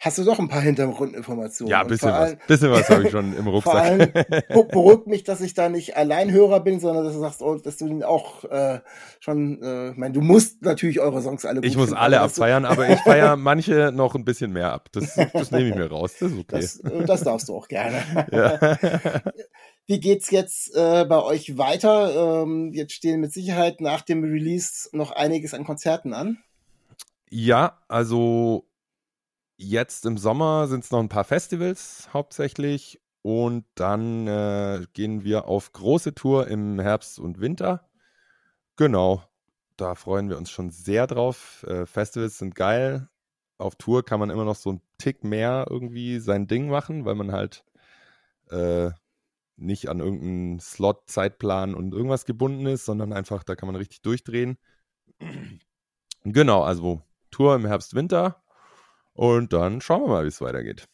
hast 0.00 0.16
du 0.16 0.24
doch 0.24 0.38
ein 0.38 0.48
paar 0.48 0.62
Hintergrundinformationen. 0.62 1.70
Ja, 1.70 1.82
ein 1.82 1.86
bisschen 1.86 2.10
was. 2.10 2.36
bisschen 2.46 2.70
was 2.70 2.88
habe 2.88 3.04
ich 3.04 3.10
schon 3.10 3.36
im 3.36 3.46
Rucksack. 3.46 3.72
Vor 3.72 3.80
allem 3.80 4.68
beruhigt 4.68 5.06
mich, 5.06 5.24
dass 5.24 5.42
ich 5.42 5.52
da 5.52 5.68
nicht 5.68 5.96
Alleinhörer 5.96 6.60
bin, 6.60 6.80
sondern 6.80 7.04
dass 7.04 7.12
du 7.12 7.20
sagst, 7.20 7.42
oh, 7.42 7.56
dass 7.56 7.76
du 7.76 7.86
ihn 7.86 8.02
auch 8.02 8.44
äh, 8.44 8.80
schon, 9.20 9.62
äh, 9.62 9.90
ich 9.90 9.96
meine, 9.98 10.14
du 10.14 10.22
musst 10.22 10.62
natürlich 10.62 11.00
eure 11.00 11.20
Songs 11.20 11.44
alle 11.44 11.60
gut 11.60 11.66
Ich 11.66 11.76
muss 11.76 11.88
finden, 11.88 12.00
alle 12.00 12.20
abfeiern, 12.20 12.64
aber 12.64 12.88
ich 12.88 12.98
feiere 13.00 13.36
manche 13.36 13.92
noch 13.92 14.14
ein 14.14 14.24
bisschen 14.24 14.52
mehr 14.52 14.72
ab. 14.72 14.88
Das, 14.92 15.14
das 15.32 15.50
nehme 15.50 15.68
ich 15.68 15.74
mir 15.74 15.90
raus. 15.90 16.14
Das 16.18 16.32
ist 16.32 16.38
okay. 16.38 16.60
Das, 16.60 16.80
äh, 16.80 17.04
das 17.04 17.22
darfst 17.22 17.48
du 17.48 17.54
auch 17.54 17.68
gerne. 17.68 18.02
Ja. 18.32 18.78
Wie 19.86 19.98
geht's 19.98 20.30
jetzt 20.30 20.74
äh, 20.76 21.04
bei 21.04 21.20
euch 21.22 21.58
weiter? 21.58 22.42
Ähm, 22.42 22.72
jetzt 22.72 22.92
stehen 22.92 23.20
mit 23.20 23.32
Sicherheit 23.32 23.80
nach 23.80 24.02
dem 24.02 24.22
Release 24.22 24.88
noch 24.92 25.10
einiges 25.10 25.52
an 25.52 25.64
Konzerten 25.64 26.14
an. 26.14 26.38
Ja, 27.28 27.78
also 27.88 28.69
jetzt 29.60 30.06
im 30.06 30.16
Sommer 30.16 30.66
sind 30.68 30.84
es 30.84 30.90
noch 30.90 31.00
ein 31.00 31.08
paar 31.08 31.24
Festivals 31.24 32.08
hauptsächlich 32.12 33.00
und 33.22 33.66
dann 33.74 34.26
äh, 34.26 34.86
gehen 34.94 35.22
wir 35.22 35.46
auf 35.46 35.72
große 35.72 36.14
Tour 36.14 36.48
im 36.48 36.80
Herbst 36.80 37.18
und 37.18 37.40
Winter. 37.40 37.88
Genau, 38.76 39.22
da 39.76 39.94
freuen 39.94 40.30
wir 40.30 40.38
uns 40.38 40.50
schon 40.50 40.70
sehr 40.70 41.06
drauf. 41.06 41.64
Äh, 41.68 41.84
Festivals 41.84 42.38
sind 42.38 42.54
geil. 42.54 43.08
Auf 43.58 43.76
Tour 43.76 44.02
kann 44.02 44.20
man 44.20 44.30
immer 44.30 44.46
noch 44.46 44.56
so 44.56 44.70
einen 44.70 44.82
Tick 44.96 45.24
mehr 45.24 45.66
irgendwie 45.68 46.18
sein 46.20 46.46
Ding 46.46 46.68
machen, 46.68 47.04
weil 47.04 47.14
man 47.14 47.30
halt 47.30 47.64
äh, 48.50 48.90
nicht 49.56 49.90
an 49.90 50.00
irgendeinen 50.00 50.60
Slot, 50.60 51.10
Zeitplan 51.10 51.74
und 51.74 51.92
irgendwas 51.92 52.24
gebunden 52.24 52.64
ist, 52.64 52.86
sondern 52.86 53.12
einfach, 53.12 53.44
da 53.44 53.56
kann 53.56 53.66
man 53.66 53.76
richtig 53.76 54.02
durchdrehen. 54.02 54.56
Genau, 56.22 56.62
also 56.62 57.00
Tour 57.30 57.54
im 57.54 57.64
Herbst, 57.64 57.94
Winter 57.94 58.42
und 59.20 59.52
dann 59.52 59.82
schauen 59.82 60.04
wir 60.04 60.08
mal, 60.08 60.24
wie 60.24 60.28
es 60.28 60.40
weitergeht. 60.40 60.88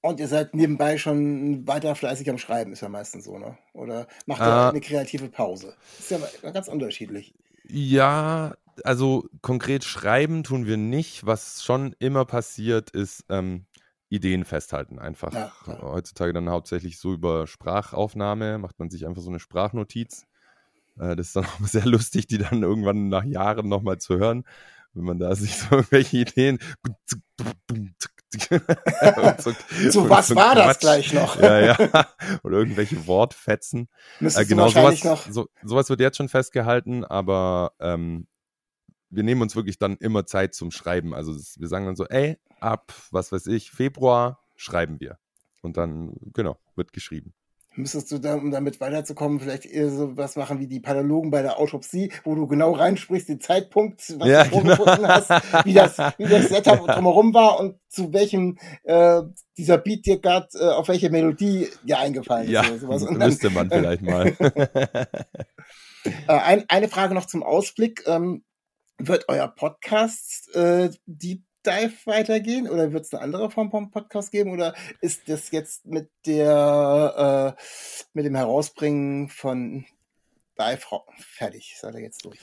Und 0.00 0.20
ihr 0.20 0.28
seid 0.28 0.54
nebenbei 0.54 0.96
schon 0.96 1.66
weiter 1.66 1.96
fleißig 1.96 2.30
am 2.30 2.38
Schreiben, 2.38 2.72
ist 2.72 2.82
ja 2.82 2.88
meistens 2.88 3.24
so, 3.24 3.36
ne? 3.36 3.58
Oder 3.72 4.06
macht 4.26 4.42
ihr 4.42 4.46
äh, 4.46 4.68
eine 4.68 4.80
kreative 4.80 5.28
Pause? 5.28 5.74
Ist 5.98 6.12
ja 6.12 6.20
ganz 6.52 6.68
unterschiedlich. 6.68 7.34
Ja, 7.66 8.54
also 8.84 9.28
konkret 9.42 9.82
schreiben 9.82 10.44
tun 10.44 10.66
wir 10.66 10.76
nicht. 10.76 11.26
Was 11.26 11.64
schon 11.64 11.96
immer 11.98 12.24
passiert, 12.24 12.90
ist, 12.90 13.24
ähm, 13.28 13.66
Ideen 14.08 14.44
festhalten 14.44 15.00
einfach. 15.00 15.32
Ja, 15.32 15.50
ja. 15.66 15.82
Heutzutage 15.82 16.32
dann 16.32 16.50
hauptsächlich 16.50 17.00
so 17.00 17.12
über 17.12 17.48
Sprachaufnahme, 17.48 18.58
macht 18.58 18.78
man 18.78 18.88
sich 18.88 19.04
einfach 19.04 19.22
so 19.22 19.30
eine 19.30 19.40
Sprachnotiz. 19.40 20.26
Äh, 20.96 21.16
das 21.16 21.26
ist 21.26 21.36
dann 21.36 21.44
auch 21.60 21.66
sehr 21.66 21.86
lustig, 21.86 22.28
die 22.28 22.38
dann 22.38 22.62
irgendwann 22.62 23.08
nach 23.08 23.24
Jahren 23.24 23.68
nochmal 23.68 23.98
zu 23.98 24.16
hören, 24.16 24.44
wenn 24.94 25.04
man 25.04 25.18
da 25.18 25.34
sich 25.34 25.56
so 25.56 25.76
irgendwelche 25.76 26.18
Ideen. 26.18 26.58
so, 29.38 29.52
so 29.90 30.08
was 30.08 30.28
so 30.28 30.36
war 30.36 30.54
Quatsch. 30.54 30.66
das 30.66 30.78
gleich 30.78 31.12
noch? 31.12 31.40
ja, 31.40 31.60
ja. 31.60 32.08
Oder 32.42 32.58
irgendwelche 32.58 33.06
Wortfetzen. 33.06 33.88
Äh, 34.20 34.44
genau, 34.44 34.68
sowas, 34.68 35.00
so, 35.30 35.48
sowas 35.62 35.88
wird 35.88 36.00
jetzt 36.00 36.16
schon 36.16 36.28
festgehalten, 36.28 37.04
aber 37.04 37.72
ähm, 37.80 38.26
wir 39.10 39.22
nehmen 39.22 39.42
uns 39.42 39.54
wirklich 39.54 39.78
dann 39.78 39.96
immer 39.98 40.26
Zeit 40.26 40.54
zum 40.54 40.70
Schreiben. 40.70 41.14
Also 41.14 41.34
wir 41.34 41.68
sagen 41.68 41.86
dann 41.86 41.96
so, 41.96 42.06
ey, 42.06 42.38
ab, 42.60 42.92
was 43.10 43.30
weiß 43.30 43.46
ich, 43.46 43.70
Februar 43.70 44.40
schreiben 44.56 45.00
wir. 45.00 45.18
Und 45.62 45.76
dann, 45.76 46.14
genau, 46.32 46.58
wird 46.74 46.92
geschrieben. 46.92 47.32
Müsstest 47.76 48.12
du 48.12 48.18
dann, 48.18 48.38
um 48.38 48.50
damit 48.50 48.80
weiterzukommen, 48.80 49.40
vielleicht 49.40 49.66
eher 49.66 49.90
so 49.90 50.16
was 50.16 50.36
machen 50.36 50.60
wie 50.60 50.68
die 50.68 50.78
Pathologen 50.78 51.30
bei 51.30 51.42
der 51.42 51.58
Autopsie, 51.58 52.12
wo 52.22 52.34
du 52.34 52.46
genau 52.46 52.72
reinsprichst, 52.72 53.28
den 53.28 53.40
Zeitpunkt, 53.40 54.00
was 54.18 54.28
ja, 54.28 54.44
du 54.44 54.60
genau. 54.60 54.76
vorgefunden 54.76 55.08
hast, 55.08 55.30
wie 55.64 55.74
das, 55.74 55.98
wie 56.18 56.24
das 56.24 56.48
Setup 56.48 56.86
drumherum 56.86 57.34
war 57.34 57.58
und 57.58 57.76
zu 57.88 58.12
welchem 58.12 58.58
äh, 58.84 59.22
dieser 59.56 59.78
Beat 59.78 60.06
dir 60.06 60.20
gerade, 60.20 60.48
äh, 60.54 60.68
auf 60.70 60.86
welche 60.88 61.10
Melodie 61.10 61.68
dir 61.82 61.98
eingefallen 61.98 62.46
ist. 62.46 62.52
Ja, 62.52 62.60
oder 62.60 62.78
sowas. 62.78 63.02
Und 63.02 63.18
dann, 63.18 63.28
müsste 63.28 63.50
man 63.50 63.68
vielleicht 63.70 64.02
mal. 64.02 64.26
äh, 66.04 66.32
ein, 66.32 66.64
eine 66.68 66.88
Frage 66.88 67.14
noch 67.14 67.26
zum 67.26 67.42
Ausblick. 67.42 68.04
Ähm, 68.06 68.44
wird 68.98 69.24
euer 69.28 69.48
Podcast 69.48 70.54
äh, 70.54 70.90
Deep 71.06 71.42
Dive 71.66 71.94
weitergehen 72.04 72.68
oder 72.68 72.92
wird 72.92 73.04
es 73.04 73.14
eine 73.14 73.22
andere 73.22 73.50
Form 73.50 73.70
von 73.70 73.90
Podcast 73.90 74.30
geben 74.30 74.52
oder 74.52 74.74
ist 75.00 75.28
das 75.28 75.50
jetzt 75.50 75.86
mit 75.86 76.10
der 76.26 77.56
äh, 77.56 77.62
mit 78.12 78.24
dem 78.24 78.34
Herausbringen 78.34 79.28
von 79.28 79.84
Dive 80.58 81.02
fertig? 81.16 81.76
Seid 81.78 81.94
ihr 81.94 82.00
jetzt 82.00 82.24
durch? 82.24 82.38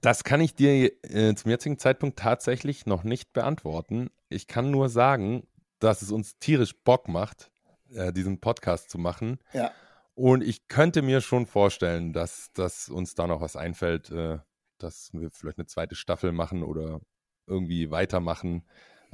Das 0.00 0.22
kann 0.22 0.40
ich 0.40 0.54
dir 0.54 0.92
äh, 1.02 1.34
zum 1.34 1.50
jetzigen 1.50 1.78
Zeitpunkt 1.78 2.18
tatsächlich 2.18 2.84
noch 2.84 3.04
nicht 3.04 3.32
beantworten. 3.32 4.10
Ich 4.28 4.46
kann 4.46 4.70
nur 4.70 4.88
sagen, 4.88 5.46
dass 5.78 6.02
es 6.02 6.12
uns 6.12 6.38
tierisch 6.38 6.74
Bock 6.84 7.08
macht, 7.08 7.50
äh, 7.94 8.12
diesen 8.12 8.40
Podcast 8.40 8.90
zu 8.90 8.98
machen. 8.98 9.38
Ja. 9.52 9.72
Und 10.14 10.42
ich 10.42 10.68
könnte 10.68 11.02
mir 11.02 11.20
schon 11.20 11.46
vorstellen, 11.46 12.12
dass, 12.12 12.52
dass 12.52 12.88
uns 12.88 13.14
da 13.14 13.26
noch 13.26 13.40
was 13.40 13.56
einfällt, 13.56 14.10
äh, 14.10 14.38
dass 14.78 15.10
wir 15.12 15.30
vielleicht 15.30 15.58
eine 15.58 15.66
zweite 15.66 15.94
Staffel 15.94 16.32
machen 16.32 16.62
oder 16.62 17.00
irgendwie 17.46 17.90
weitermachen. 17.90 18.64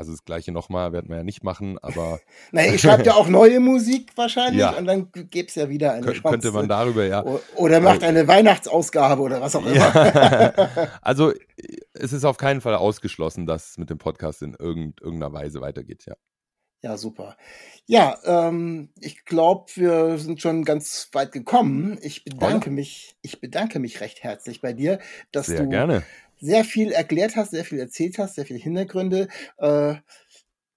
Also 0.01 0.13
das 0.13 0.25
gleiche 0.25 0.51
nochmal 0.51 0.95
werden 0.95 1.11
wir 1.11 1.19
ja 1.19 1.25
nicht 1.25 1.45
machen, 1.45 1.79
aber. 1.79 2.21
naja, 2.53 2.73
ihr 2.73 2.79
schreibt 2.79 3.05
ja 3.05 3.15
auch 3.15 3.29
neue 3.29 3.61
Musik 3.61 4.13
wahrscheinlich 4.17 4.61
ja. 4.61 4.71
und 4.71 4.87
dann 4.87 5.13
gäbe 5.13 5.49
es 5.49 5.55
ja 5.57 5.69
wieder 5.69 5.93
eine 5.93 6.07
Kön 6.07 6.15
Chance. 6.15 6.31
Könnte 6.31 6.53
man 6.53 6.69
darüber, 6.69 7.05
ja. 7.05 7.23
Oder 7.57 7.81
macht 7.81 8.03
eine 8.03 8.27
Weihnachtsausgabe 8.27 9.21
oder 9.21 9.43
was 9.43 9.55
auch 9.55 9.67
immer. 9.67 9.77
Ja. 9.77 10.89
also 11.03 11.35
es 11.93 12.15
ist 12.15 12.25
auf 12.25 12.39
keinen 12.39 12.63
Fall 12.63 12.77
ausgeschlossen, 12.77 13.45
dass 13.45 13.73
es 13.73 13.79
mit 13.79 13.91
dem 13.91 13.99
Podcast 13.99 14.41
in 14.41 14.55
irgendeiner 14.55 15.35
Weise 15.35 15.61
weitergeht, 15.61 16.07
ja. 16.07 16.15
Ja, 16.83 16.97
super. 16.97 17.37
Ja, 17.85 18.17
ähm, 18.25 18.89
ich 18.99 19.27
glaube, 19.27 19.67
wir 19.75 20.17
sind 20.17 20.41
schon 20.41 20.65
ganz 20.65 21.11
weit 21.13 21.31
gekommen. 21.31 21.99
Ich 22.01 22.25
bedanke 22.25 22.71
oh. 22.71 22.73
mich, 22.73 23.17
ich 23.21 23.39
bedanke 23.39 23.79
mich 23.81 24.01
recht 24.01 24.23
herzlich 24.23 24.63
bei 24.63 24.73
dir, 24.73 24.99
dass 25.31 25.45
Sehr 25.45 25.65
du 25.65 25.69
gerne 25.69 26.03
sehr 26.41 26.65
viel 26.65 26.93
erklärt 26.93 27.37
hast, 27.37 27.51
sehr 27.51 27.65
viel 27.65 27.79
erzählt 27.79 28.19
hast, 28.19 28.35
sehr 28.35 28.47
viele 28.47 28.59
Hintergründe. 28.59 29.29
Äh, 29.59 29.95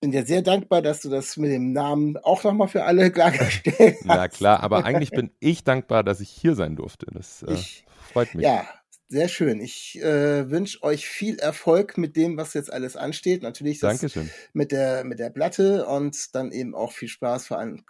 bin 0.01 0.11
dir 0.11 0.25
sehr 0.25 0.41
dankbar, 0.41 0.81
dass 0.81 0.99
du 0.99 1.09
das 1.09 1.37
mit 1.37 1.49
dem 1.49 1.71
Namen 1.71 2.17
auch 2.17 2.43
nochmal 2.43 2.67
für 2.67 2.83
alle 2.83 3.09
klargestellt 3.13 3.97
hast. 3.99 4.05
Ja, 4.05 4.27
klar, 4.27 4.59
aber 4.61 4.83
eigentlich 4.83 5.11
bin 5.11 5.31
ich 5.39 5.63
dankbar, 5.63 6.03
dass 6.03 6.19
ich 6.19 6.29
hier 6.29 6.55
sein 6.55 6.75
durfte. 6.75 7.07
Das 7.13 7.43
äh, 7.43 7.53
ich, 7.53 7.85
freut 8.11 8.35
mich. 8.35 8.43
Ja, 8.43 8.67
sehr 9.07 9.29
schön. 9.29 9.61
Ich 9.61 10.01
äh, 10.01 10.49
wünsche 10.49 10.83
euch 10.83 11.07
viel 11.07 11.39
Erfolg 11.39 11.97
mit 11.97 12.17
dem, 12.17 12.35
was 12.35 12.53
jetzt 12.53 12.71
alles 12.73 12.97
ansteht. 12.97 13.43
Natürlich 13.43 13.79
Dankeschön. 13.79 14.29
mit 14.51 14.73
der 14.73 15.05
mit 15.05 15.19
der 15.19 15.29
Platte 15.29 15.85
und 15.85 16.35
dann 16.35 16.51
eben 16.51 16.75
auch 16.75 16.91
viel 16.91 17.07
Spaß 17.07 17.47
vor 17.47 17.59
allem 17.59 17.85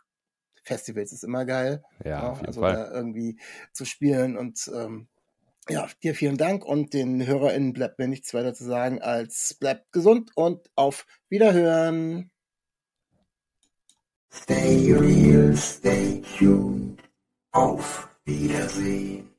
Festivals 0.64 1.12
ist 1.12 1.24
immer 1.24 1.46
geil. 1.46 1.84
Ja, 2.04 2.12
ja 2.12 2.30
auf 2.32 2.38
jeden 2.38 2.48
also 2.48 2.62
Fall. 2.62 2.76
da 2.76 2.92
irgendwie 2.92 3.40
zu 3.72 3.86
spielen 3.86 4.38
und 4.38 4.70
ähm, 4.74 5.08
ja, 5.70 5.88
dir 6.02 6.16
vielen 6.16 6.38
Dank 6.38 6.66
und 6.66 6.94
den 6.94 7.26
HörerInnen 7.26 7.74
bleibt 7.74 8.00
mir 8.00 8.08
nichts 8.08 8.34
weiter 8.34 8.54
zu 8.54 8.64
sagen 8.66 9.02
als 9.02 9.56
bleibt 9.60 9.92
gesund 9.92 10.32
und 10.36 10.70
auf 10.76 11.06
Wiederhören. 11.30 12.32
Stay 14.32 14.94
real, 14.94 15.56
stay 15.56 16.22
tuned. 16.38 17.00
Auf 17.52 18.10
Wiedersehen. 18.26 19.33